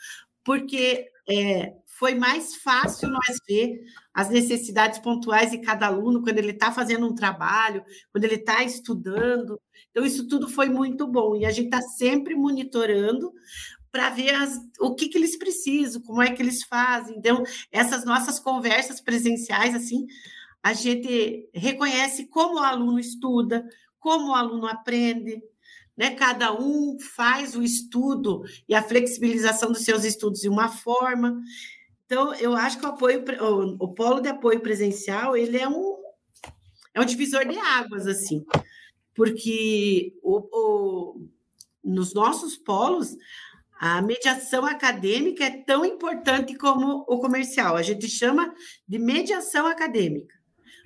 porque 0.43 1.07
é, 1.29 1.73
foi 2.01 2.15
mais 2.15 2.55
fácil 2.55 3.09
nós 3.09 3.37
ver 3.47 3.79
as 4.11 4.27
necessidades 4.27 4.97
pontuais 4.97 5.51
de 5.51 5.59
cada 5.59 5.85
aluno 5.85 6.23
quando 6.23 6.39
ele 6.39 6.49
está 6.49 6.71
fazendo 6.71 7.05
um 7.05 7.13
trabalho, 7.13 7.83
quando 8.11 8.23
ele 8.23 8.37
está 8.37 8.63
estudando. 8.63 9.61
Então, 9.91 10.03
isso 10.03 10.27
tudo 10.27 10.49
foi 10.49 10.67
muito 10.67 11.05
bom. 11.05 11.35
E 11.35 11.45
a 11.45 11.51
gente 11.51 11.65
está 11.65 11.79
sempre 11.79 12.33
monitorando 12.33 13.31
para 13.91 14.09
ver 14.09 14.33
as, 14.33 14.59
o 14.79 14.95
que, 14.95 15.09
que 15.09 15.17
eles 15.19 15.37
precisam, 15.37 16.01
como 16.01 16.23
é 16.23 16.31
que 16.31 16.41
eles 16.41 16.63
fazem. 16.63 17.15
Então, 17.19 17.43
essas 17.71 18.03
nossas 18.03 18.39
conversas 18.39 18.99
presenciais, 18.99 19.75
assim, 19.75 20.07
a 20.63 20.73
gente 20.73 21.47
reconhece 21.53 22.27
como 22.29 22.55
o 22.55 22.63
aluno 22.63 22.99
estuda, 22.99 23.63
como 23.99 24.29
o 24.31 24.35
aluno 24.35 24.65
aprende, 24.65 25.39
né? 25.95 26.15
Cada 26.15 26.51
um 26.51 26.97
faz 27.15 27.55
o 27.55 27.61
estudo 27.61 28.41
e 28.67 28.73
a 28.73 28.81
flexibilização 28.81 29.71
dos 29.71 29.83
seus 29.83 30.03
estudos 30.03 30.39
de 30.39 30.49
uma 30.49 30.67
forma. 30.67 31.39
Então, 32.11 32.35
eu 32.35 32.53
acho 32.57 32.77
que 32.77 32.85
o 32.85 32.89
apoio, 32.89 33.23
o, 33.39 33.85
o 33.85 33.93
polo 33.93 34.19
de 34.19 34.27
apoio 34.27 34.59
presencial, 34.59 35.37
ele 35.37 35.57
é 35.57 35.65
um 35.65 35.95
é 36.93 36.99
um 36.99 37.05
divisor 37.05 37.47
de 37.47 37.57
águas, 37.57 38.05
assim, 38.05 38.43
porque 39.15 40.13
o, 40.21 40.39
o, 40.51 41.27
nos 41.81 42.13
nossos 42.13 42.57
polos 42.57 43.15
a 43.79 44.01
mediação 44.01 44.65
acadêmica 44.65 45.45
é 45.45 45.63
tão 45.63 45.85
importante 45.85 46.53
como 46.57 47.05
o 47.07 47.17
comercial. 47.19 47.77
A 47.77 47.81
gente 47.81 48.09
chama 48.09 48.53
de 48.85 48.99
mediação 48.99 49.65
acadêmica, 49.65 50.35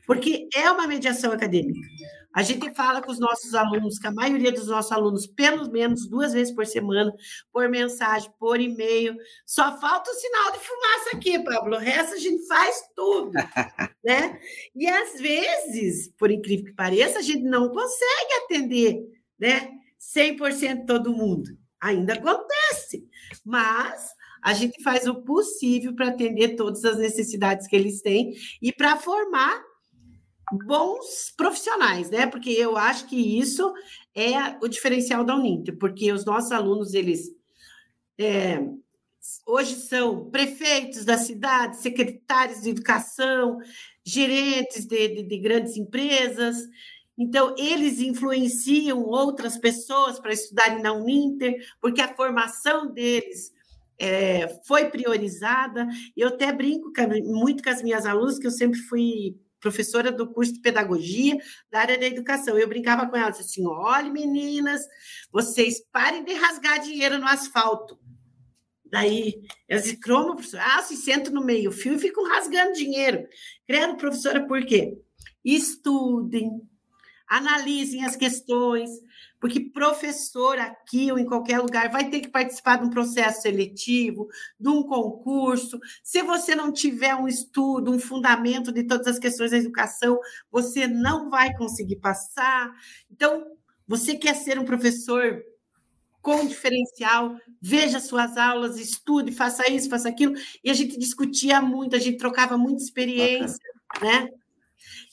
porque 0.05 0.47
é 0.53 0.69
uma 0.69 0.85
mediação 0.85 1.31
acadêmica. 1.31 1.87
A 2.35 2.43
gente 2.43 2.69
fala 2.75 3.01
com 3.01 3.09
os 3.09 3.17
nossos 3.17 3.55
alunos, 3.55 3.97
que 3.97 4.07
a 4.07 4.11
maioria 4.11 4.51
dos 4.51 4.67
nossos 4.67 4.91
alunos, 4.91 5.25
pelo 5.25 5.71
menos 5.71 6.05
duas 6.05 6.33
vezes 6.33 6.53
por 6.53 6.65
semana, 6.65 7.13
por 7.49 7.69
mensagem, 7.69 8.29
por 8.37 8.59
e-mail. 8.59 9.15
Só 9.45 9.79
falta 9.79 10.11
o 10.11 10.13
sinal 10.15 10.51
de 10.51 10.59
fumaça 10.59 11.15
aqui, 11.15 11.39
Pablo. 11.41 11.77
O 11.77 11.79
resto 11.79 12.15
a 12.15 12.19
gente 12.19 12.45
faz 12.45 12.81
tudo, 12.93 13.31
né? 14.03 14.37
E 14.75 14.85
às 14.85 15.17
vezes, 15.17 16.11
por 16.17 16.29
incrível 16.29 16.65
que 16.65 16.73
pareça, 16.73 17.19
a 17.19 17.21
gente 17.21 17.43
não 17.43 17.69
consegue 17.69 18.33
atender, 18.43 19.01
né? 19.39 19.71
100% 19.97 20.85
todo 20.85 21.13
mundo. 21.13 21.49
Ainda 21.79 22.15
acontece, 22.15 23.07
mas 23.45 24.13
a 24.43 24.53
gente 24.53 24.83
faz 24.83 25.07
o 25.07 25.23
possível 25.23 25.95
para 25.95 26.09
atender 26.09 26.57
todas 26.57 26.83
as 26.83 26.97
necessidades 26.97 27.65
que 27.65 27.75
eles 27.77 28.01
têm 28.01 28.33
e 28.61 28.73
para 28.73 28.97
formar 28.97 29.63
bons 30.51 31.33
profissionais, 31.35 32.09
né? 32.09 32.27
Porque 32.27 32.49
eu 32.49 32.77
acho 32.77 33.07
que 33.07 33.39
isso 33.39 33.73
é 34.13 34.57
o 34.61 34.67
diferencial 34.67 35.23
da 35.23 35.35
Uninter, 35.35 35.77
porque 35.77 36.11
os 36.11 36.25
nossos 36.25 36.51
alunos, 36.51 36.93
eles 36.93 37.31
é, 38.17 38.59
hoje 39.45 39.75
são 39.75 40.29
prefeitos 40.29 41.03
da 41.03 41.17
cidade, 41.17 41.77
secretários 41.77 42.61
de 42.61 42.69
educação, 42.69 43.57
gerentes 44.03 44.85
de, 44.85 45.07
de, 45.07 45.23
de 45.23 45.37
grandes 45.39 45.75
empresas. 45.77 46.57
Então, 47.17 47.55
eles 47.57 47.99
influenciam 47.99 49.01
outras 49.03 49.57
pessoas 49.57 50.19
para 50.19 50.33
estudarem 50.33 50.81
na 50.81 50.93
Uninter, 50.93 51.55
porque 51.81 52.01
a 52.01 52.13
formação 52.13 52.91
deles 52.91 53.53
é, 53.97 54.59
foi 54.65 54.89
priorizada. 54.89 55.87
Eu 56.15 56.27
até 56.27 56.51
brinco 56.51 56.91
muito 57.23 57.63
com 57.63 57.69
as 57.69 57.81
minhas 57.81 58.05
alunas, 58.05 58.37
que 58.37 58.47
eu 58.47 58.51
sempre 58.51 58.79
fui 58.79 59.37
professora 59.65 60.11
do 60.11 60.31
curso 60.31 60.53
de 60.53 60.59
pedagogia 60.59 61.39
da 61.71 61.79
área 61.79 61.97
da 61.97 62.05
educação. 62.05 62.55
Eu 62.55 62.67
brincava 62.67 63.07
com 63.09 63.17
elas 63.17 63.39
assim: 63.39 63.65
olha, 63.65 64.11
meninas, 64.11 64.83
vocês 65.31 65.83
parem 65.91 66.23
de 66.23 66.33
rasgar 66.33 66.79
dinheiro 66.79 67.17
no 67.17 67.27
asfalto. 67.27 67.99
Daí, 68.85 69.41
elas 69.67 69.91
croma, 69.93 70.35
professor. 70.35 70.59
Ah, 70.59 70.83
se 70.83 70.95
sento 70.95 71.31
no 71.31 71.43
meio 71.43 71.71
fio 71.71 71.95
e 71.95 71.99
ficam 71.99 72.27
rasgando 72.27 72.73
dinheiro. 72.73 73.27
Credo, 73.67 73.97
professora, 73.97 74.45
por 74.45 74.63
quê? 74.63 74.95
Estudem, 75.43 76.61
analisem 77.27 78.03
as 78.05 78.15
questões, 78.15 78.89
porque 79.39 79.59
professor 79.59 80.57
aqui 80.57 81.11
ou 81.11 81.19
em 81.19 81.25
qualquer 81.25 81.59
lugar 81.59 81.89
vai 81.89 82.09
ter 82.09 82.19
que 82.21 82.29
participar 82.29 82.77
de 82.77 82.85
um 82.85 82.89
processo 82.89 83.41
seletivo, 83.41 84.27
de 84.59 84.69
um 84.69 84.83
concurso. 84.83 85.79
Se 86.03 86.21
você 86.21 86.55
não 86.55 86.71
tiver 86.71 87.15
um 87.15 87.27
estudo, 87.27 87.91
um 87.91 87.99
fundamento 87.99 88.71
de 88.71 88.83
todas 88.83 89.07
as 89.07 89.19
questões 89.19 89.51
da 89.51 89.57
educação, 89.57 90.19
você 90.51 90.87
não 90.87 91.29
vai 91.29 91.53
conseguir 91.55 91.97
passar. 91.97 92.71
Então, 93.11 93.45
você 93.87 94.15
quer 94.15 94.35
ser 94.35 94.57
um 94.57 94.65
professor 94.65 95.43
com 96.21 96.43
diferencial, 96.47 97.37
veja 97.61 97.99
suas 97.99 98.35
aulas, 98.35 98.79
estude, 98.79 99.31
faça 99.31 99.69
isso, 99.71 99.87
faça 99.87 100.09
aquilo. 100.09 100.33
E 100.63 100.71
a 100.71 100.73
gente 100.73 100.97
discutia 100.97 101.61
muito, 101.61 101.95
a 101.95 101.99
gente 101.99 102.17
trocava 102.17 102.57
muita 102.57 102.81
experiência, 102.81 103.59
Bacana. 103.93 104.21
né? 104.21 104.29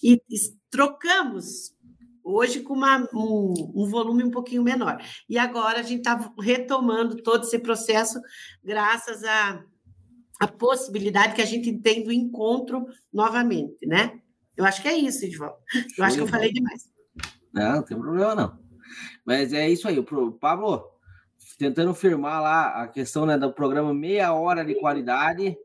E, 0.02 0.14
e 0.14 0.36
trocamos 0.70 1.74
hoje 2.24 2.60
com 2.60 2.74
uma, 2.74 3.08
um, 3.14 3.54
um, 3.74 3.86
volume 3.86 4.24
um 4.24 4.30
pouquinho 4.30 4.62
menor. 4.62 4.98
E 5.28 5.38
agora 5.38 5.80
a 5.80 5.82
gente 5.82 6.00
está 6.00 6.32
retomando 6.40 7.22
todo 7.22 7.44
esse 7.44 7.58
processo 7.58 8.20
graças 8.62 9.22
à, 9.24 9.64
à 10.40 10.46
possibilidade 10.46 11.34
que 11.34 11.42
a 11.42 11.46
gente 11.46 11.72
tem 11.78 12.02
do 12.02 12.12
encontro 12.12 12.86
novamente, 13.12 13.86
né? 13.86 14.20
Eu 14.56 14.64
acho 14.64 14.82
que 14.82 14.88
é 14.88 14.96
isso, 14.96 15.24
Edvaldo. 15.24 15.56
Eu 15.96 16.04
acho 16.04 16.16
que 16.16 16.22
eu 16.22 16.28
falei 16.28 16.52
demais. 16.52 16.90
Não, 17.52 17.76
não 17.76 17.82
tem 17.82 17.98
problema 17.98 18.34
não. 18.34 18.58
Mas 19.24 19.52
é 19.52 19.68
isso 19.68 19.88
aí. 19.88 19.96
Pablo, 20.40 20.84
tentando 21.58 21.94
firmar 21.94 22.42
lá 22.42 22.82
a 22.82 22.88
questão 22.88 23.24
né, 23.24 23.38
do 23.38 23.52
programa 23.52 23.94
Meia 23.94 24.32
Hora 24.32 24.64
de 24.64 24.74
Qualidade. 24.74 25.56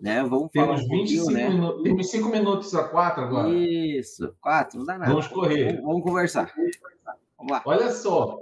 Né? 0.00 0.22
Vamos 0.22 0.50
falar 0.54 0.76
Temos 0.76 0.82
um 0.82 0.88
25 0.88 1.30
né? 1.30 1.48
minutos, 1.50 1.82
temos 1.82 2.10
5 2.10 2.28
minutos 2.30 2.74
a 2.74 2.84
4 2.84 3.22
agora. 3.22 3.50
Isso, 3.50 4.34
4, 4.40 4.78
não 4.78 4.86
dá 4.86 4.96
nada. 4.96 5.10
Vamos 5.10 5.28
correr. 5.28 5.74
Vamos, 5.74 5.84
vamos, 5.84 6.02
conversar. 6.02 6.52
Vamos 7.36 7.52
lá. 7.52 7.62
Olha 7.66 7.92
só, 7.92 8.38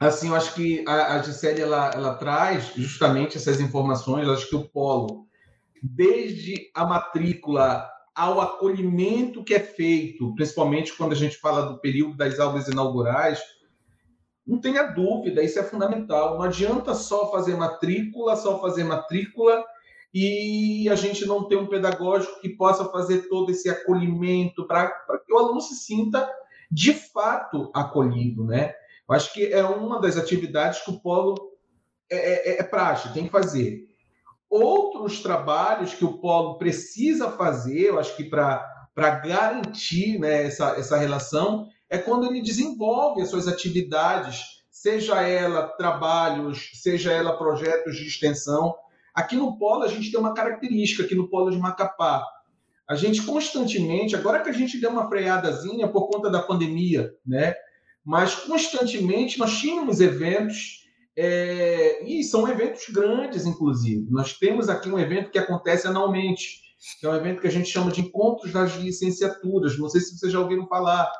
assim, 0.00 0.28
eu 0.28 0.34
acho 0.34 0.52
que 0.54 0.84
a, 0.88 1.14
a 1.14 1.22
Gisele, 1.22 1.60
ela, 1.62 1.90
ela 1.94 2.14
traz 2.14 2.72
justamente 2.74 3.36
essas 3.36 3.60
informações, 3.60 4.26
eu 4.26 4.34
acho 4.34 4.48
que 4.48 4.56
o 4.56 4.68
polo, 4.68 5.26
desde 5.80 6.70
a 6.74 6.84
matrícula 6.84 7.88
ao 8.12 8.40
acolhimento 8.40 9.44
que 9.44 9.54
é 9.54 9.60
feito, 9.60 10.34
principalmente 10.34 10.96
quando 10.96 11.12
a 11.12 11.16
gente 11.16 11.36
fala 11.36 11.62
do 11.62 11.78
período 11.78 12.16
das 12.16 12.40
aulas 12.40 12.66
inaugurais, 12.66 13.40
não 14.44 14.60
tenha 14.60 14.82
dúvida, 14.82 15.42
isso 15.42 15.60
é 15.60 15.62
fundamental. 15.62 16.36
Não 16.36 16.42
adianta 16.42 16.94
só 16.94 17.30
fazer 17.30 17.56
matrícula, 17.56 18.34
só 18.34 18.60
fazer 18.60 18.82
matrícula 18.82 19.64
e 20.12 20.88
a 20.88 20.94
gente 20.94 21.24
não 21.26 21.46
ter 21.46 21.56
um 21.56 21.66
pedagógico 21.66 22.40
que 22.40 22.48
possa 22.48 22.84
fazer 22.86 23.28
todo 23.28 23.50
esse 23.50 23.70
acolhimento 23.70 24.66
para 24.66 24.90
que 25.24 25.32
o 25.32 25.38
aluno 25.38 25.60
se 25.60 25.74
sinta 25.76 26.28
de 26.70 26.92
fato 26.92 27.70
acolhido, 27.74 28.44
né? 28.44 28.74
Eu 29.08 29.14
acho 29.14 29.32
que 29.32 29.52
é 29.52 29.64
uma 29.64 30.00
das 30.00 30.16
atividades 30.16 30.80
que 30.80 30.90
o 30.90 31.00
polo 31.00 31.34
é, 32.10 32.52
é, 32.52 32.60
é 32.60 32.62
praxe, 32.62 33.12
tem 33.12 33.24
que 33.24 33.30
fazer. 33.30 33.88
Outros 34.48 35.20
trabalhos 35.20 35.94
que 35.94 36.04
o 36.04 36.18
polo 36.18 36.58
precisa 36.58 37.30
fazer, 37.30 37.88
eu 37.88 37.98
acho 37.98 38.16
que 38.16 38.24
para 38.24 38.90
garantir 38.96 40.18
né, 40.18 40.44
essa, 40.46 40.70
essa 40.76 40.96
relação, 40.96 41.68
é 41.88 41.98
quando 41.98 42.26
ele 42.26 42.40
desenvolve 42.40 43.22
as 43.22 43.28
suas 43.28 43.48
atividades, 43.48 44.60
seja 44.70 45.20
ela 45.22 45.68
trabalhos, 45.68 46.70
seja 46.74 47.12
ela 47.12 47.36
projetos 47.36 47.96
de 47.96 48.06
extensão. 48.06 48.74
Aqui 49.20 49.36
no 49.36 49.58
Polo, 49.58 49.82
a 49.82 49.88
gente 49.88 50.10
tem 50.10 50.18
uma 50.18 50.32
característica, 50.32 51.02
aqui 51.02 51.14
no 51.14 51.28
Polo 51.28 51.50
de 51.50 51.58
Macapá. 51.58 52.24
A 52.88 52.94
gente 52.94 53.22
constantemente, 53.22 54.16
agora 54.16 54.40
que 54.42 54.48
a 54.48 54.52
gente 54.52 54.80
deu 54.80 54.90
uma 54.90 55.08
freadazinha 55.08 55.86
por 55.86 56.08
conta 56.08 56.30
da 56.30 56.40
pandemia, 56.40 57.12
né? 57.24 57.54
Mas 58.02 58.34
constantemente 58.34 59.38
nós 59.38 59.58
tínhamos 59.58 60.00
eventos, 60.00 60.86
é... 61.16 62.02
e 62.04 62.24
são 62.24 62.48
eventos 62.48 62.88
grandes, 62.88 63.44
inclusive. 63.44 64.06
Nós 64.10 64.38
temos 64.38 64.68
aqui 64.70 64.88
um 64.88 64.98
evento 64.98 65.30
que 65.30 65.38
acontece 65.38 65.86
anualmente, 65.86 66.62
que 66.98 67.06
é 67.06 67.10
um 67.10 67.14
evento 67.14 67.42
que 67.42 67.46
a 67.46 67.52
gente 67.52 67.68
chama 67.68 67.92
de 67.92 68.00
Encontros 68.00 68.52
das 68.52 68.74
Licenciaturas. 68.76 69.78
Não 69.78 69.88
sei 69.90 70.00
se 70.00 70.16
vocês 70.16 70.32
já 70.32 70.40
ouviram 70.40 70.66
falar 70.66 71.12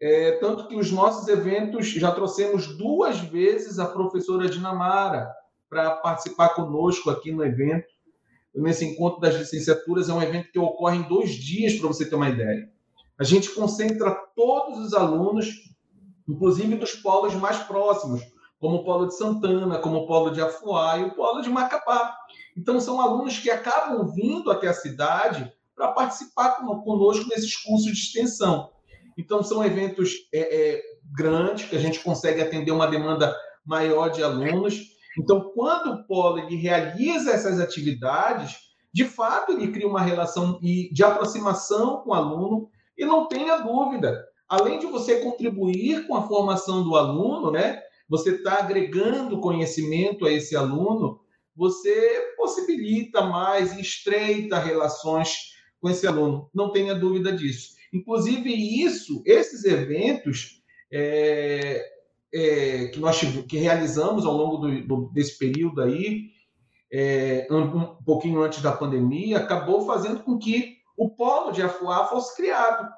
é, 0.00 0.32
tanto 0.32 0.68
que 0.68 0.76
os 0.76 0.92
nossos 0.92 1.26
eventos 1.26 1.88
já 1.88 2.12
trouxemos 2.12 2.76
duas 2.76 3.18
vezes 3.18 3.78
a 3.78 3.86
professora 3.86 4.48
Dinamara 4.48 5.26
para 5.68 5.90
participar 5.96 6.50
conosco 6.50 7.10
aqui 7.10 7.32
no 7.32 7.44
evento. 7.44 7.86
Nesse 8.54 8.84
encontro 8.84 9.20
das 9.20 9.34
licenciaturas, 9.34 10.08
é 10.08 10.12
um 10.12 10.22
evento 10.22 10.50
que 10.50 10.58
ocorre 10.58 10.96
em 10.96 11.02
dois 11.02 11.30
dias, 11.32 11.74
para 11.74 11.88
você 11.88 12.08
ter 12.08 12.14
uma 12.14 12.28
ideia. 12.28 12.70
A 13.18 13.24
gente 13.24 13.50
concentra 13.50 14.10
todos 14.34 14.78
os 14.78 14.94
alunos, 14.94 15.46
inclusive 16.28 16.76
dos 16.76 16.92
polos 16.92 17.34
mais 17.34 17.58
próximos, 17.58 18.22
como 18.58 18.76
o 18.76 18.84
polo 18.84 19.06
de 19.06 19.16
Santana, 19.16 19.78
como 19.78 19.98
o 19.98 20.06
polo 20.06 20.30
de 20.30 20.40
Afuá 20.40 20.98
e 20.98 21.04
o 21.04 21.14
polo 21.14 21.42
de 21.42 21.50
Macapá. 21.50 22.16
Então, 22.56 22.80
são 22.80 23.00
alunos 23.00 23.38
que 23.38 23.50
acabam 23.50 24.06
vindo 24.12 24.50
até 24.50 24.68
a 24.68 24.74
cidade 24.74 25.52
para 25.74 25.92
participar 25.92 26.56
conosco 26.56 27.28
nesses 27.28 27.54
cursos 27.56 27.92
de 27.92 27.98
extensão. 27.98 28.70
Então, 29.16 29.42
são 29.42 29.64
eventos 29.64 30.12
é, 30.32 30.40
é, 30.74 30.82
grandes, 31.14 31.68
que 31.68 31.76
a 31.76 31.80
gente 31.80 32.00
consegue 32.00 32.40
atender 32.40 32.70
uma 32.70 32.86
demanda 32.86 33.36
maior 33.64 34.08
de 34.08 34.22
alunos. 34.22 34.95
Então, 35.18 35.50
quando 35.54 35.92
o 35.92 36.06
polo 36.06 36.38
ele 36.38 36.56
realiza 36.56 37.32
essas 37.32 37.58
atividades, 37.58 38.56
de 38.92 39.04
fato, 39.04 39.52
ele 39.52 39.72
cria 39.72 39.88
uma 39.88 40.00
relação 40.00 40.58
de 40.60 41.04
aproximação 41.04 42.02
com 42.02 42.10
o 42.10 42.14
aluno, 42.14 42.68
e 42.96 43.04
não 43.04 43.28
tenha 43.28 43.58
dúvida, 43.58 44.24
além 44.48 44.78
de 44.78 44.86
você 44.86 45.20
contribuir 45.20 46.06
com 46.06 46.16
a 46.16 46.26
formação 46.26 46.82
do 46.82 46.96
aluno, 46.96 47.50
né? 47.50 47.82
Você 48.08 48.36
está 48.36 48.60
agregando 48.60 49.40
conhecimento 49.40 50.24
a 50.24 50.32
esse 50.32 50.56
aluno, 50.56 51.20
você 51.54 52.34
possibilita 52.36 53.22
mais 53.22 53.76
estreita 53.78 54.58
relações 54.58 55.52
com 55.80 55.90
esse 55.90 56.06
aluno. 56.06 56.48
Não 56.54 56.70
tenha 56.70 56.94
dúvida 56.94 57.32
disso. 57.32 57.74
Inclusive, 57.92 58.52
isso, 58.52 59.22
esses 59.26 59.64
eventos 59.64 60.62
é, 60.92 61.84
é, 62.36 62.88
que 62.88 63.00
nós 63.00 63.18
que 63.18 63.56
realizamos 63.56 64.26
ao 64.26 64.34
longo 64.34 64.58
do, 64.58 64.86
do, 64.86 64.96
desse 65.10 65.38
período 65.38 65.80
aí, 65.80 66.32
é, 66.92 67.48
um, 67.50 67.62
um, 67.62 67.96
pouquinho 68.04 68.42
antes 68.42 68.60
da 68.60 68.72
pandemia, 68.72 69.38
acabou 69.38 69.86
fazendo 69.86 70.20
com 70.20 70.38
que 70.38 70.76
o 70.98 71.08
polo 71.08 71.50
de 71.50 71.62
Afuá 71.62 72.06
fosse 72.06 72.36
criado. 72.36 72.92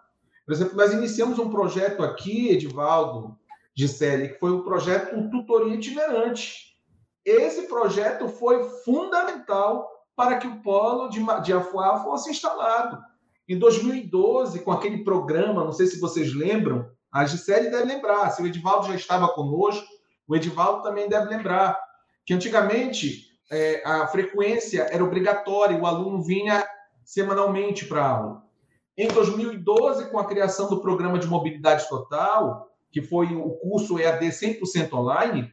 Por 0.45 0.53
exemplo, 0.53 0.77
nós 0.77 0.93
iniciamos 0.93 1.39
um 1.39 1.51
projeto 1.51 2.03
aqui, 2.03 2.49
Edivaldo 2.49 3.39
Gisele, 3.77 4.31
que 4.31 4.41
foi 4.41 4.51
o 4.51 4.65
projeto 4.65 5.31
Tutoria 5.31 5.75
Itinerante. 5.75 6.77
Esse 7.25 7.69
projeto 7.69 8.29
foi 8.29 8.65
fundamental 8.85 9.89
para 10.17 10.39
que 10.39 10.49
o 10.49 10.61
polo 10.63 11.09
de, 11.09 11.21
de 11.45 11.53
Afuá 11.53 12.03
fosse 12.03 12.31
instalado. 12.31 12.99
Em 13.49 13.57
2012, 13.57 14.65
com 14.65 14.73
aquele 14.73 15.05
programa, 15.05 15.65
não 15.65 15.73
sei 15.73 15.87
se 15.87 16.01
vocês 16.01 16.35
lembram, 16.35 16.91
a 17.13 17.25
Gisele 17.25 17.71
deve 17.71 17.85
lembrar, 17.85 18.31
se 18.31 18.43
o 18.43 18.47
Edivaldo 18.47 18.87
já 18.87 18.95
estava 18.95 19.29
conosco, 19.29 19.87
o 20.27 20.37
Edivaldo 20.37 20.83
também 20.83 21.09
deve 21.09 21.29
lembrar, 21.29 21.79
que 22.25 22.35
antigamente 22.35 23.29
é, 23.51 23.83
a 23.85 24.07
frequência 24.07 24.83
era 24.91 25.03
obrigatória, 25.03 25.79
o 25.79 25.87
aluno 25.87 26.23
vinha 26.23 26.67
semanalmente 27.05 27.87
para 27.87 28.03
a 28.03 28.09
aula. 28.09 28.43
Em 28.97 29.09
2012, 29.09 30.11
com 30.11 30.19
a 30.19 30.27
criação 30.27 30.69
do 30.69 30.81
programa 30.81 31.19
de 31.19 31.27
mobilidade 31.27 31.89
total, 31.89 32.69
que 32.91 33.01
foi 33.01 33.35
o 33.35 33.51
curso 33.53 33.99
EAD 33.99 34.27
100% 34.27 34.93
online, 34.93 35.51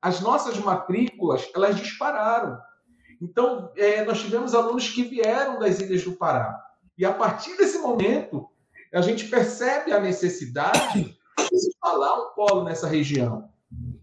as 0.00 0.20
nossas 0.20 0.56
matrículas 0.58 1.48
elas 1.54 1.76
dispararam. 1.76 2.58
Então, 3.20 3.70
é, 3.76 4.04
nós 4.04 4.20
tivemos 4.20 4.54
alunos 4.54 4.88
que 4.88 5.04
vieram 5.04 5.58
das 5.58 5.80
ilhas 5.80 6.02
do 6.04 6.12
Pará. 6.12 6.58
E 6.98 7.04
a 7.04 7.12
partir 7.12 7.56
desse 7.56 7.78
momento, 7.78 8.48
a 8.92 9.00
gente 9.00 9.28
percebe 9.28 9.92
a 9.92 10.00
necessidade 10.00 11.16
de 11.50 11.58
se 11.58 11.68
instalar 11.68 12.18
um 12.18 12.34
polo 12.34 12.64
nessa 12.64 12.86
região. 12.86 13.48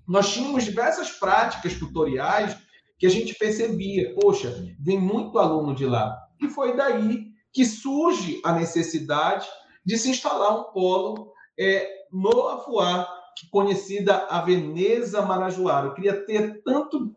Nós 0.08 0.32
tínhamos 0.32 0.64
diversas 0.64 1.12
práticas 1.12 1.74
tutoriais 1.76 2.58
que 2.98 3.06
a 3.06 3.10
gente 3.10 3.36
percebia, 3.36 4.14
poxa, 4.16 4.54
vem 4.80 5.00
muito 5.00 5.40
aluno 5.40 5.74
de 5.76 5.86
lá. 5.86 6.18
E 6.42 6.50
foi 6.50 6.76
daí 6.76 7.28
que 7.52 7.66
surge 7.66 8.42
a 8.44 8.54
necessidade 8.54 9.48
de 9.86 9.98
se 9.98 10.10
instalar 10.10 10.60
um 10.60 10.64
polo 10.72 11.34
é, 11.58 11.88
no 12.12 12.48
Afuá, 12.50 13.08
conhecida 13.52 14.28
a 14.30 14.42
Veneza 14.42 15.22
Marajoara. 15.22 15.88
Eu 15.88 15.94
queria 15.94 16.26
ter 16.26 16.62
tanto 16.64 17.16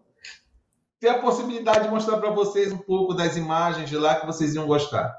ter 0.98 1.08
a 1.08 1.18
possibilidade 1.20 1.84
de 1.84 1.90
mostrar 1.90 2.18
para 2.18 2.30
vocês 2.30 2.72
um 2.72 2.78
pouco 2.78 3.14
das 3.14 3.36
imagens 3.36 3.88
de 3.88 3.96
lá 3.96 4.18
que 4.18 4.26
vocês 4.26 4.54
iam 4.54 4.66
gostar. 4.66 5.14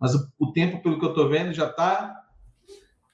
Mas 0.00 0.14
o, 0.14 0.32
o 0.38 0.52
tempo, 0.52 0.82
pelo 0.82 0.98
que 0.98 1.04
eu 1.04 1.10
estou 1.10 1.28
vendo, 1.28 1.52
já 1.52 1.66
está. 1.66 2.24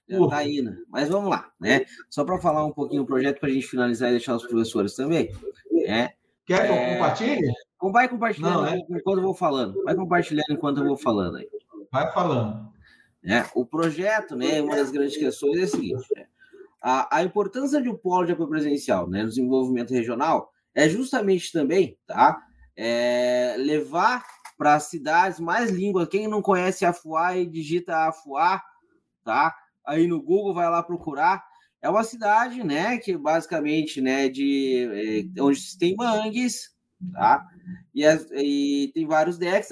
Já 0.09 0.22
está 0.22 0.46
indo. 0.46 0.77
Mas 0.88 1.09
vamos 1.09 1.29
lá, 1.29 1.51
né? 1.61 1.85
Só 2.09 2.25
para 2.25 2.38
falar 2.38 2.64
um 2.64 2.72
pouquinho 2.72 3.03
do 3.03 3.07
projeto 3.07 3.40
para 3.40 3.49
a 3.49 3.53
gente 3.53 3.66
finalizar 3.66 4.09
e 4.09 4.12
deixar 4.12 4.37
os 4.37 4.46
professores 4.46 4.94
também. 4.94 5.33
Né? 5.72 6.11
Quer 6.44 6.66
que 6.66 6.72
eu 6.72 6.94
compartilhe? 6.94 7.53
Vai 7.92 8.09
compartilhando 8.09 8.62
Não, 8.62 8.66
é? 8.66 8.79
enquanto 8.79 9.18
eu 9.18 9.25
vou 9.25 9.35
falando. 9.35 9.83
Vai 9.83 9.94
compartilhando 9.94 10.53
enquanto 10.53 10.79
eu 10.79 10.85
vou 10.87 10.96
falando 10.96 11.38
aí. 11.38 11.49
Vai 11.92 12.12
falando. 12.12 12.72
É, 13.25 13.44
o 13.55 13.66
projeto, 13.66 14.37
né, 14.37 14.62
uma 14.62 14.77
das 14.77 14.90
grandes 14.92 15.16
questões 15.16 15.59
é 15.59 15.62
a 15.64 15.66
seguinte: 15.66 16.07
né, 16.14 16.27
a, 16.81 17.18
a 17.18 17.25
importância 17.25 17.83
de 17.83 17.88
um 17.88 17.96
polo 17.96 18.25
de 18.25 18.33
apoio 18.33 18.49
presencial 18.49 19.09
né, 19.09 19.22
no 19.22 19.29
desenvolvimento 19.29 19.92
regional 19.92 20.53
é 20.72 20.88
justamente 20.88 21.51
também 21.51 21.99
tá, 22.07 22.40
é, 22.77 23.57
levar 23.59 24.25
para 24.57 24.81
cidades 24.81 25.38
mais 25.38 25.71
línguas. 25.71 26.09
Quem 26.09 26.27
não 26.27 26.40
conhece 26.42 26.85
a 26.85 26.92
FUA 26.92 27.37
e 27.37 27.47
digita 27.47 28.09
a 28.09 28.12
FUA, 28.12 28.61
tá? 29.25 29.55
Aí 29.87 30.07
no 30.07 30.21
Google 30.21 30.55
vai 30.55 30.69
lá 30.69 30.83
procurar. 30.83 31.45
É 31.81 31.88
uma 31.88 32.03
cidade, 32.03 32.64
né, 32.64 32.99
que 32.99 33.16
basicamente, 33.16 34.01
né, 34.01 34.29
de 34.29 35.31
é, 35.37 35.42
onde 35.42 35.79
tem 35.79 35.95
mangues, 35.95 36.75
tá? 37.12 37.47
E, 37.95 38.05
e 38.05 38.92
tem 38.92 39.07
vários 39.07 39.38
decks 39.38 39.69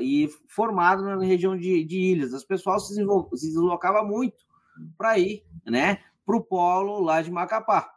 e 0.00 0.28
formado 0.46 1.02
na 1.02 1.22
região 1.22 1.58
de, 1.58 1.84
de 1.84 1.98
ilhas. 1.98 2.32
As 2.32 2.44
pessoas 2.44 2.86
se, 2.86 2.94
se 2.94 3.46
deslocavam 3.48 4.06
muito 4.06 4.36
para 4.96 5.18
ir, 5.18 5.44
né, 5.66 5.98
para 6.24 6.36
o 6.36 6.42
polo 6.42 7.00
lá 7.00 7.20
de 7.20 7.30
Macapá, 7.30 7.90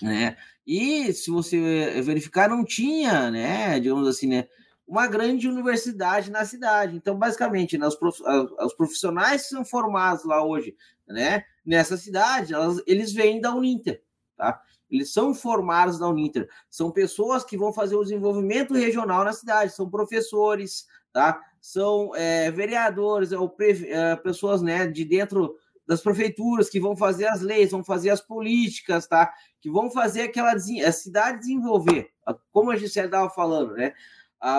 né? 0.00 0.36
E 0.66 1.12
se 1.12 1.30
você 1.30 2.00
verificar, 2.02 2.48
não 2.48 2.64
tinha, 2.64 3.30
né, 3.30 3.80
digamos 3.80 4.06
assim, 4.06 4.28
né, 4.28 4.46
uma 4.90 5.06
grande 5.06 5.48
universidade 5.48 6.32
na 6.32 6.44
cidade. 6.44 6.96
Então, 6.96 7.16
basicamente, 7.16 7.78
né, 7.78 7.86
os, 7.86 7.94
prof, 7.94 8.20
os 8.58 8.74
profissionais 8.74 9.42
que 9.42 9.50
são 9.50 9.64
formados 9.64 10.24
lá 10.24 10.44
hoje, 10.44 10.74
né, 11.06 11.44
nessa 11.64 11.96
cidade, 11.96 12.52
elas, 12.52 12.82
eles 12.88 13.12
vêm 13.12 13.40
da 13.40 13.54
Uninter, 13.54 14.02
tá? 14.36 14.60
Eles 14.90 15.12
são 15.12 15.32
formados 15.32 16.00
da 16.00 16.08
Uninter, 16.08 16.50
são 16.68 16.90
pessoas 16.90 17.44
que 17.44 17.56
vão 17.56 17.72
fazer 17.72 17.94
o 17.94 18.02
desenvolvimento 18.02 18.74
regional 18.74 19.22
na 19.22 19.32
cidade, 19.32 19.72
são 19.72 19.88
professores, 19.88 20.88
tá? 21.12 21.40
São 21.60 22.10
é, 22.16 22.50
vereadores, 22.50 23.30
ou 23.30 23.48
pre, 23.48 23.88
é, 23.88 24.16
pessoas, 24.16 24.60
né, 24.60 24.88
de 24.88 25.04
dentro 25.04 25.54
das 25.86 26.00
prefeituras 26.00 26.68
que 26.68 26.80
vão 26.80 26.96
fazer 26.96 27.26
as 27.26 27.40
leis, 27.40 27.70
vão 27.70 27.84
fazer 27.84 28.10
as 28.10 28.20
políticas, 28.20 29.06
tá? 29.06 29.32
Que 29.60 29.70
vão 29.70 29.88
fazer 29.88 30.22
aquela 30.22 30.52
a 30.52 30.92
cidade 30.92 31.38
desenvolver, 31.38 32.10
como 32.50 32.72
a 32.72 32.76
Gisele 32.76 33.06
estava 33.06 33.30
falando, 33.30 33.74
né? 33.74 33.94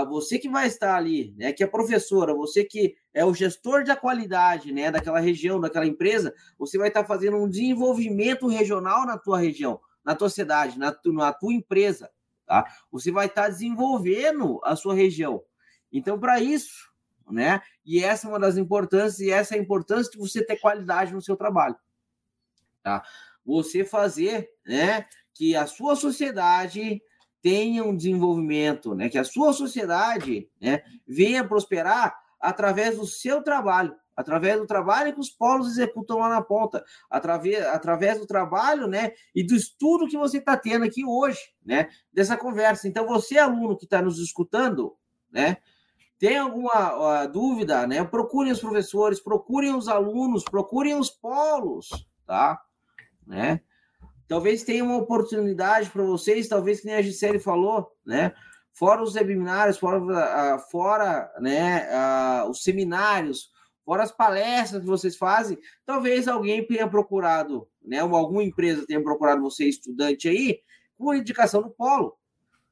Você 0.09 0.37
que 0.37 0.47
vai 0.47 0.67
estar 0.67 0.95
ali, 0.95 1.33
né, 1.35 1.51
que 1.51 1.63
é 1.63 1.67
professora, 1.67 2.35
você 2.35 2.63
que 2.63 2.95
é 3.13 3.25
o 3.25 3.33
gestor 3.33 3.83
da 3.83 3.95
qualidade, 3.95 4.71
né, 4.71 4.91
daquela 4.91 5.19
região, 5.19 5.59
daquela 5.59 5.87
empresa, 5.87 6.35
você 6.57 6.77
vai 6.77 6.89
estar 6.89 7.03
fazendo 7.03 7.37
um 7.37 7.49
desenvolvimento 7.49 8.47
regional 8.47 9.07
na 9.07 9.17
tua 9.17 9.39
região, 9.39 9.81
na 10.05 10.13
tua 10.13 10.29
cidade, 10.29 10.77
na, 10.77 10.91
tu, 10.91 11.11
na 11.11 11.33
tua 11.33 11.51
empresa, 11.51 12.11
tá? 12.45 12.63
Você 12.91 13.11
vai 13.11 13.25
estar 13.25 13.49
desenvolvendo 13.49 14.59
a 14.63 14.75
sua 14.75 14.93
região. 14.93 15.43
Então, 15.91 16.19
para 16.19 16.39
isso, 16.39 16.91
né, 17.27 17.59
e 17.83 18.03
essa 18.03 18.27
é 18.27 18.29
uma 18.29 18.39
das 18.39 18.57
importâncias, 18.57 19.19
e 19.19 19.31
essa 19.31 19.55
é 19.55 19.57
a 19.57 19.61
importância 19.61 20.11
de 20.11 20.19
você 20.19 20.45
ter 20.45 20.57
qualidade 20.57 21.11
no 21.11 21.21
seu 21.23 21.35
trabalho, 21.35 21.75
tá? 22.83 23.03
Você 23.43 23.83
fazer, 23.83 24.51
né, 24.63 25.07
que 25.33 25.55
a 25.55 25.65
sua 25.65 25.95
sociedade 25.95 27.01
tenha 27.41 27.83
um 27.83 27.95
desenvolvimento, 27.95 28.93
né? 28.93 29.09
Que 29.09 29.17
a 29.17 29.23
sua 29.23 29.53
sociedade 29.53 30.49
né, 30.59 30.81
venha 31.07 31.47
prosperar 31.47 32.15
através 32.39 32.97
do 32.97 33.05
seu 33.05 33.43
trabalho, 33.43 33.95
através 34.15 34.57
do 34.57 34.65
trabalho 34.65 35.13
que 35.13 35.19
os 35.19 35.29
polos 35.29 35.67
executam 35.67 36.19
lá 36.19 36.29
na 36.29 36.41
ponta, 36.41 36.83
através, 37.09 37.65
através 37.67 38.19
do 38.19 38.27
trabalho, 38.27 38.87
né? 38.87 39.11
E 39.33 39.43
do 39.43 39.55
estudo 39.55 40.07
que 40.07 40.17
você 40.17 40.37
está 40.37 40.55
tendo 40.55 40.85
aqui 40.85 41.05
hoje, 41.05 41.39
né? 41.65 41.89
Dessa 42.13 42.37
conversa. 42.37 42.87
Então, 42.87 43.05
você, 43.05 43.37
aluno 43.37 43.77
que 43.77 43.85
está 43.85 44.01
nos 44.01 44.19
escutando, 44.19 44.95
né? 45.31 45.57
Tem 46.19 46.37
alguma 46.37 47.25
dúvida, 47.25 47.87
né? 47.87 48.03
Procurem 48.03 48.51
os 48.51 48.59
professores, 48.59 49.19
procurem 49.19 49.73
os 49.73 49.87
alunos, 49.87 50.43
procurem 50.43 50.93
os 50.93 51.09
polos, 51.09 51.89
tá? 52.27 52.61
Né? 53.25 53.61
Talvez 54.31 54.63
tenha 54.63 54.81
uma 54.81 54.95
oportunidade 54.95 55.89
para 55.89 56.03
vocês, 56.03 56.47
talvez 56.47 56.79
que 56.79 56.85
nem 56.85 56.95
a 56.95 57.01
Gisele 57.01 57.37
falou, 57.37 57.91
né? 58.05 58.33
Fora 58.71 59.03
os 59.03 59.13
webinários, 59.15 59.77
fora, 59.77 59.99
uh, 59.99 60.57
fora 60.71 61.29
né, 61.41 61.85
uh, 61.89 62.49
os 62.49 62.63
seminários, 62.63 63.51
fora 63.83 64.03
as 64.03 64.11
palestras 64.13 64.83
que 64.83 64.87
vocês 64.87 65.17
fazem, 65.17 65.57
talvez 65.85 66.29
alguém 66.29 66.65
tenha 66.65 66.87
procurado, 66.87 67.67
né? 67.83 68.01
Uma, 68.05 68.19
alguma 68.19 68.41
empresa 68.41 68.87
tenha 68.87 69.03
procurado 69.03 69.41
você, 69.41 69.65
estudante 69.65 70.29
aí, 70.29 70.61
com 70.97 71.13
indicação 71.13 71.61
do 71.61 71.69
polo. 71.69 72.17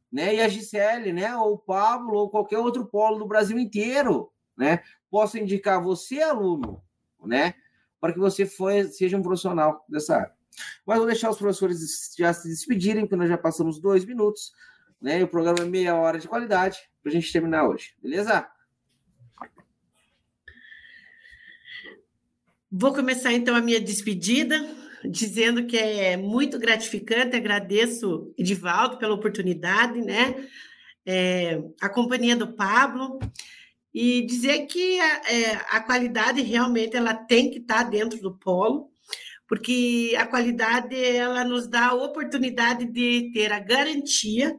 Né? 0.10 0.36
E 0.36 0.40
a 0.40 0.48
Gisele, 0.48 1.12
né? 1.12 1.36
Ou 1.36 1.56
o 1.56 1.60
Pablo, 1.60 2.20
ou 2.20 2.30
qualquer 2.30 2.60
outro 2.60 2.86
polo 2.86 3.20
do 3.20 3.28
Brasil 3.28 3.60
inteiro, 3.60 4.32
né? 4.56 4.82
Possa 5.12 5.38
indicar 5.38 5.84
você, 5.84 6.22
aluno, 6.22 6.82
né? 7.22 7.54
Para 8.00 8.14
que 8.14 8.20
você 8.20 8.46
foi, 8.46 8.86
seja 8.86 9.18
um 9.18 9.22
profissional 9.22 9.84
dessa 9.90 10.16
área. 10.16 10.39
Mas 10.86 10.98
vou 10.98 11.08
deixar 11.08 11.30
os 11.30 11.38
professores 11.38 12.14
já 12.18 12.34
se 12.34 12.48
despedirem, 12.48 13.04
porque 13.04 13.16
nós 13.16 13.30
já 13.30 13.38
passamos 13.38 13.80
dois 13.80 14.06
minutos, 14.06 14.52
né? 15.02 15.20
E 15.20 15.24
o 15.24 15.28
programa 15.28 15.60
é 15.60 15.66
meia 15.66 15.96
hora 15.96 16.20
de 16.20 16.28
qualidade 16.28 16.80
para 17.02 17.12
a 17.12 17.14
gente 17.14 17.32
terminar 17.32 17.68
hoje, 17.68 17.94
beleza? 18.02 18.48
Vou 22.72 22.94
começar 22.94 23.34
então 23.34 23.56
a 23.56 23.62
minha 23.62 23.82
despedida, 23.82 24.56
dizendo 25.04 25.66
que 25.66 25.78
é 25.78 26.16
muito 26.16 26.60
gratificante, 26.60 27.36
agradeço 27.36 28.32
Edivaldo 28.38 28.98
pela 28.98 29.16
oportunidade, 29.16 30.00
né? 30.02 30.48
É, 31.06 31.64
a 31.82 31.90
companhia 31.90 32.36
do 32.36 32.54
Pablo 32.54 33.18
e 33.94 34.22
dizer 34.22 34.68
que 34.68 35.00
a, 35.00 35.22
é, 35.32 35.54
a 35.72 35.80
qualidade 35.80 36.42
realmente 36.42 36.96
ela 36.96 37.16
tem 37.16 37.50
que 37.50 37.58
estar 37.58 37.84
dentro 37.84 38.22
do 38.22 38.38
polo 38.38 38.92
porque 39.50 40.16
a 40.16 40.28
qualidade 40.28 40.96
ela 40.96 41.44
nos 41.44 41.68
dá 41.68 41.88
a 41.88 41.96
oportunidade 41.96 42.86
de 42.86 43.32
ter 43.34 43.52
a 43.52 43.60
garantia 43.60 44.56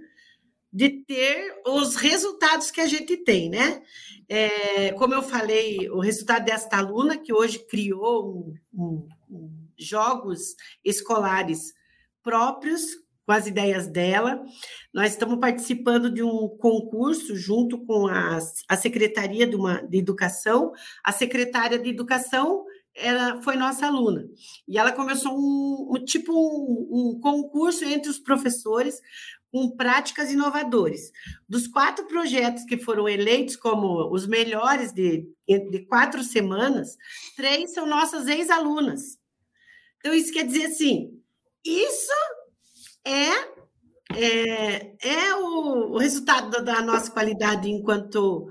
de 0.72 0.88
ter 1.05 1.61
os 1.66 1.96
resultados 1.96 2.70
que 2.70 2.81
a 2.81 2.87
gente 2.87 3.16
tem, 3.16 3.50
né? 3.50 3.83
É, 4.29 4.92
como 4.92 5.14
eu 5.14 5.22
falei, 5.22 5.90
o 5.90 5.98
resultado 5.98 6.44
desta 6.44 6.76
aluna 6.76 7.18
que 7.18 7.33
hoje 7.33 7.59
criou 7.66 8.55
um, 8.72 9.09
um, 9.29 9.68
jogos 9.76 10.55
escolares 10.85 11.72
próprios 12.22 12.83
com 13.26 13.33
as 13.33 13.48
ideias 13.48 13.88
dela. 13.88 14.42
Nós 14.94 15.12
estamos 15.12 15.38
participando 15.40 16.12
de 16.12 16.22
um 16.22 16.48
concurso 16.48 17.35
junto 17.35 17.85
com 17.85 18.07
a, 18.07 18.38
a 18.68 18.76
Secretaria 18.76 19.46
de, 19.46 19.57
uma, 19.57 19.83
de 19.83 19.98
Educação. 19.98 20.72
A 21.03 21.11
secretária 21.11 21.79
de 21.79 21.90
Educação 21.90 22.64
era, 22.94 23.40
foi 23.42 23.57
nossa 23.57 23.87
aluna. 23.87 24.29
E 24.66 24.79
ela 24.79 24.92
começou 24.92 25.33
um, 25.33 25.94
um 25.94 26.05
tipo 26.05 26.33
um, 26.33 26.88
um, 26.90 27.20
concurso 27.20 27.85
entre 27.85 28.11
os 28.11 28.18
professores 28.18 29.00
com 29.50 29.70
práticas 29.76 30.31
inovadoras. 30.31 31.11
Dos 31.48 31.66
quatro 31.66 32.07
projetos 32.07 32.64
que 32.64 32.79
foram 32.79 33.09
eleitos 33.09 33.57
como 33.57 34.12
os 34.12 34.26
melhores 34.26 34.92
de, 34.92 35.26
de 35.46 35.87
quatro 35.87 36.22
semanas, 36.22 36.96
três 37.37 37.72
são 37.72 37.87
nossas 37.87 38.29
ex-alunas. 38.29 39.18
Então, 39.98 40.14
isso 40.14 40.33
quer 40.33 40.46
dizer 40.46 40.66
assim, 40.66 41.20
isso 41.64 42.12
é 43.05 43.61
é, 44.16 44.96
é 45.03 45.35
o, 45.37 45.92
o 45.92 45.98
resultado 45.98 46.50
da, 46.50 46.61
da 46.61 46.83
nossa 46.83 47.11
qualidade 47.11 47.70
enquanto 47.70 48.50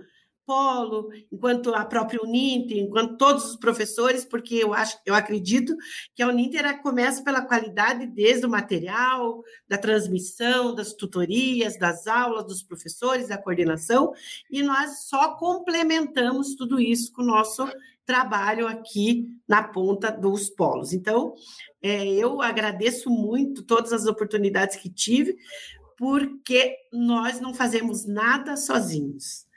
Polo, 0.50 1.12
enquanto 1.32 1.76
a 1.76 1.86
própria 1.86 2.20
Uninter, 2.24 2.80
enquanto 2.80 3.18
todos 3.18 3.52
os 3.52 3.56
professores, 3.56 4.26
porque 4.26 4.56
eu 4.56 4.74
acho, 4.74 4.98
eu 5.06 5.14
acredito 5.14 5.76
que 6.16 6.24
a 6.24 6.28
Uninter 6.28 6.82
começa 6.82 7.24
pela 7.24 7.44
qualidade 7.44 8.08
desde 8.08 8.48
o 8.48 8.50
material, 8.50 9.44
da 9.68 9.78
transmissão, 9.78 10.74
das 10.74 10.92
tutorias, 10.92 11.78
das 11.78 12.08
aulas, 12.08 12.48
dos 12.48 12.64
professores, 12.64 13.28
da 13.28 13.38
coordenação, 13.38 14.12
e 14.50 14.64
nós 14.64 15.04
só 15.04 15.36
complementamos 15.36 16.56
tudo 16.56 16.80
isso 16.80 17.14
com 17.14 17.22
o 17.22 17.28
nosso 17.28 17.72
trabalho 18.04 18.66
aqui 18.66 19.28
na 19.48 19.62
ponta 19.62 20.12
dos 20.12 20.50
polos. 20.50 20.94
Então, 20.94 21.36
é, 21.80 22.08
eu 22.08 22.42
agradeço 22.42 23.08
muito 23.12 23.62
todas 23.62 23.94
as 23.94 24.08
oportunidades 24.08 24.78
que 24.78 24.90
tive, 24.90 25.38
porque 25.96 26.76
nós 26.92 27.40
não 27.40 27.54
fazemos 27.54 28.08
nada 28.08 28.58
sozinhos. 28.58 29.48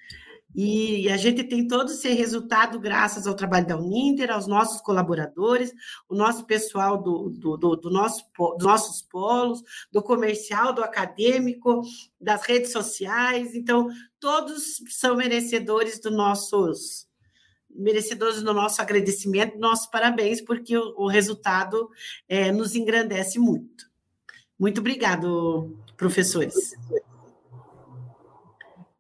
E 0.55 1.09
a 1.09 1.17
gente 1.17 1.45
tem 1.45 1.67
todo 1.67 1.93
esse 1.93 2.13
resultado 2.13 2.79
graças 2.79 3.27
ao 3.27 3.35
trabalho 3.35 3.67
da 3.67 3.77
Uninter, 3.77 4.31
aos 4.31 4.47
nossos 4.47 4.81
colaboradores, 4.81 5.73
o 6.09 6.15
nosso 6.15 6.45
pessoal 6.45 7.03
do, 7.03 7.31
do, 7.31 7.57
do, 7.57 7.77
do 7.77 7.91
nosso, 7.91 8.25
dos 8.59 8.67
nossos 8.67 9.03
polos, 9.03 9.63
do 9.91 10.03
comercial, 10.03 10.73
do 10.73 10.83
acadêmico, 10.83 11.83
das 12.21 12.45
redes 12.47 12.71
sociais. 12.71 13.55
Então, 13.55 13.89
todos 14.21 14.83
são 14.89 15.17
merecedores 15.17 15.99
do 15.99 16.11
nossos 16.11 17.11
merecedores 17.75 18.43
do 18.43 18.53
nosso 18.53 18.83
agradecimento, 18.83 19.55
do 19.55 19.61
nosso 19.61 19.91
parabéns, 19.91 20.43
porque 20.43 20.77
o, 20.77 20.95
o 20.97 21.09
resultado 21.09 21.89
é, 22.29 22.53
nos 22.53 22.75
engrandece 22.75 23.39
muito. 23.39 23.91
Muito 24.59 24.81
obrigado, 24.81 25.75
professores. 25.97 26.75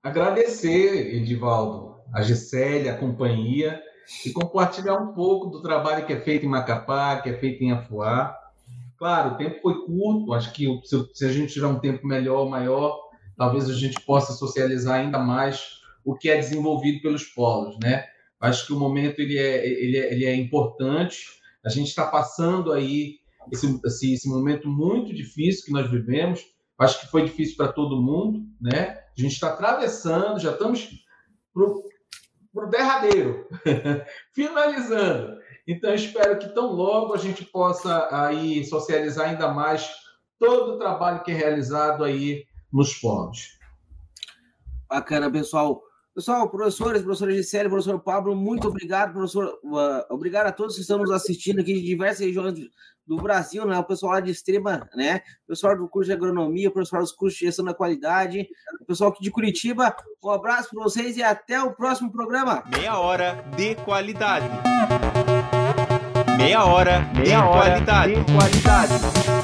Agradecer, 0.02 1.14
Edivaldo, 1.14 1.96
a 2.12 2.22
Gisélia, 2.22 2.92
a 2.92 2.98
companhia, 2.98 3.80
e 4.26 4.30
compartilhar 4.30 4.98
um 4.98 5.14
pouco 5.14 5.48
do 5.48 5.62
trabalho 5.62 6.04
que 6.04 6.12
é 6.12 6.20
feito 6.20 6.44
em 6.44 6.48
Macapá, 6.48 7.20
que 7.20 7.30
é 7.30 7.38
feito 7.38 7.62
em 7.62 7.72
Afuá. 7.72 8.36
Claro, 8.98 9.34
o 9.34 9.36
tempo 9.36 9.60
foi 9.62 9.86
curto, 9.86 10.34
acho 10.34 10.52
que 10.52 10.66
se 11.14 11.24
a 11.24 11.32
gente 11.32 11.52
tiver 11.52 11.66
um 11.66 11.78
tempo 11.78 12.06
melhor, 12.06 12.48
maior, 12.48 12.98
talvez 13.36 13.68
a 13.68 13.74
gente 13.74 14.00
possa 14.00 14.32
socializar 14.32 15.00
ainda 15.00 15.18
mais 15.18 15.80
o 16.04 16.14
que 16.14 16.28
é 16.28 16.36
desenvolvido 16.36 17.00
pelos 17.00 17.24
polos, 17.24 17.78
né? 17.82 18.04
Acho 18.40 18.66
que 18.66 18.72
o 18.72 18.78
momento 18.78 19.20
ele 19.20 19.38
é, 19.38 19.66
ele 19.66 19.96
é, 19.96 20.12
ele 20.12 20.24
é 20.24 20.34
importante. 20.34 21.40
A 21.64 21.68
gente 21.68 21.88
está 21.88 22.06
passando 22.06 22.72
aí 22.72 23.20
esse, 23.52 23.80
esse, 23.84 24.28
momento 24.28 24.68
muito 24.68 25.14
difícil 25.14 25.64
que 25.64 25.72
nós 25.72 25.88
vivemos. 25.88 26.40
Acho 26.82 27.00
que 27.00 27.06
foi 27.06 27.24
difícil 27.24 27.56
para 27.56 27.72
todo 27.72 28.02
mundo, 28.02 28.40
né? 28.60 28.98
A 29.16 29.20
gente 29.20 29.32
está 29.32 29.48
atravessando, 29.48 30.40
já 30.40 30.52
estamos 30.52 30.88
para 31.54 32.66
o 32.66 32.70
derradeiro, 32.70 33.48
finalizando. 34.34 35.38
Então, 35.66 35.94
espero 35.94 36.38
que 36.38 36.48
tão 36.48 36.72
logo 36.72 37.14
a 37.14 37.18
gente 37.18 37.44
possa 37.44 38.08
aí 38.10 38.64
socializar 38.64 39.28
ainda 39.28 39.48
mais 39.52 39.88
todo 40.38 40.72
o 40.72 40.78
trabalho 40.78 41.22
que 41.22 41.30
é 41.30 41.34
realizado 41.34 42.02
aí 42.02 42.44
nos 42.72 42.94
polos. 42.94 43.58
Bacana, 44.88 45.30
pessoal. 45.30 45.80
Pessoal, 46.14 46.50
professores, 46.50 47.00
professora 47.00 47.32
Gisele, 47.32 47.70
professor 47.70 47.98
Pablo, 47.98 48.36
muito 48.36 48.68
obrigado, 48.68 49.14
professor. 49.14 49.58
Uh, 49.64 50.04
obrigado 50.14 50.46
a 50.46 50.52
todos 50.52 50.74
que 50.74 50.82
estão 50.82 50.98
nos 50.98 51.10
assistindo 51.10 51.60
aqui 51.60 51.72
de 51.72 51.82
diversas 51.82 52.26
regiões 52.26 52.54
do 53.06 53.16
Brasil, 53.16 53.64
né? 53.64 53.78
O 53.78 53.84
pessoal 53.84 54.12
lá 54.12 54.20
de 54.20 54.30
Extrema, 54.30 54.86
né? 54.94 55.22
O 55.44 55.48
pessoal 55.48 55.74
do 55.74 55.88
curso 55.88 56.08
de 56.08 56.12
agronomia, 56.12 56.68
o 56.68 56.72
pessoal 56.72 57.00
dos 57.00 57.12
cursos 57.12 57.38
de 57.38 57.46
gestão 57.46 57.64
da 57.64 57.72
qualidade, 57.72 58.46
o 58.82 58.84
pessoal 58.84 59.10
aqui 59.10 59.22
de 59.22 59.30
Curitiba. 59.30 59.96
Um 60.22 60.28
abraço 60.30 60.68
para 60.70 60.84
vocês 60.84 61.16
e 61.16 61.22
até 61.22 61.62
o 61.62 61.72
próximo 61.74 62.12
programa. 62.12 62.62
Meia 62.76 62.98
hora 62.98 63.42
de 63.56 63.74
qualidade. 63.76 64.46
Meia 66.36 66.62
hora 66.62 67.10
Meia 67.14 67.24
de 67.24 67.34
hora 67.34 67.70
qualidade. 67.70 68.14
De 68.16 68.32
qualidade. 68.32 69.41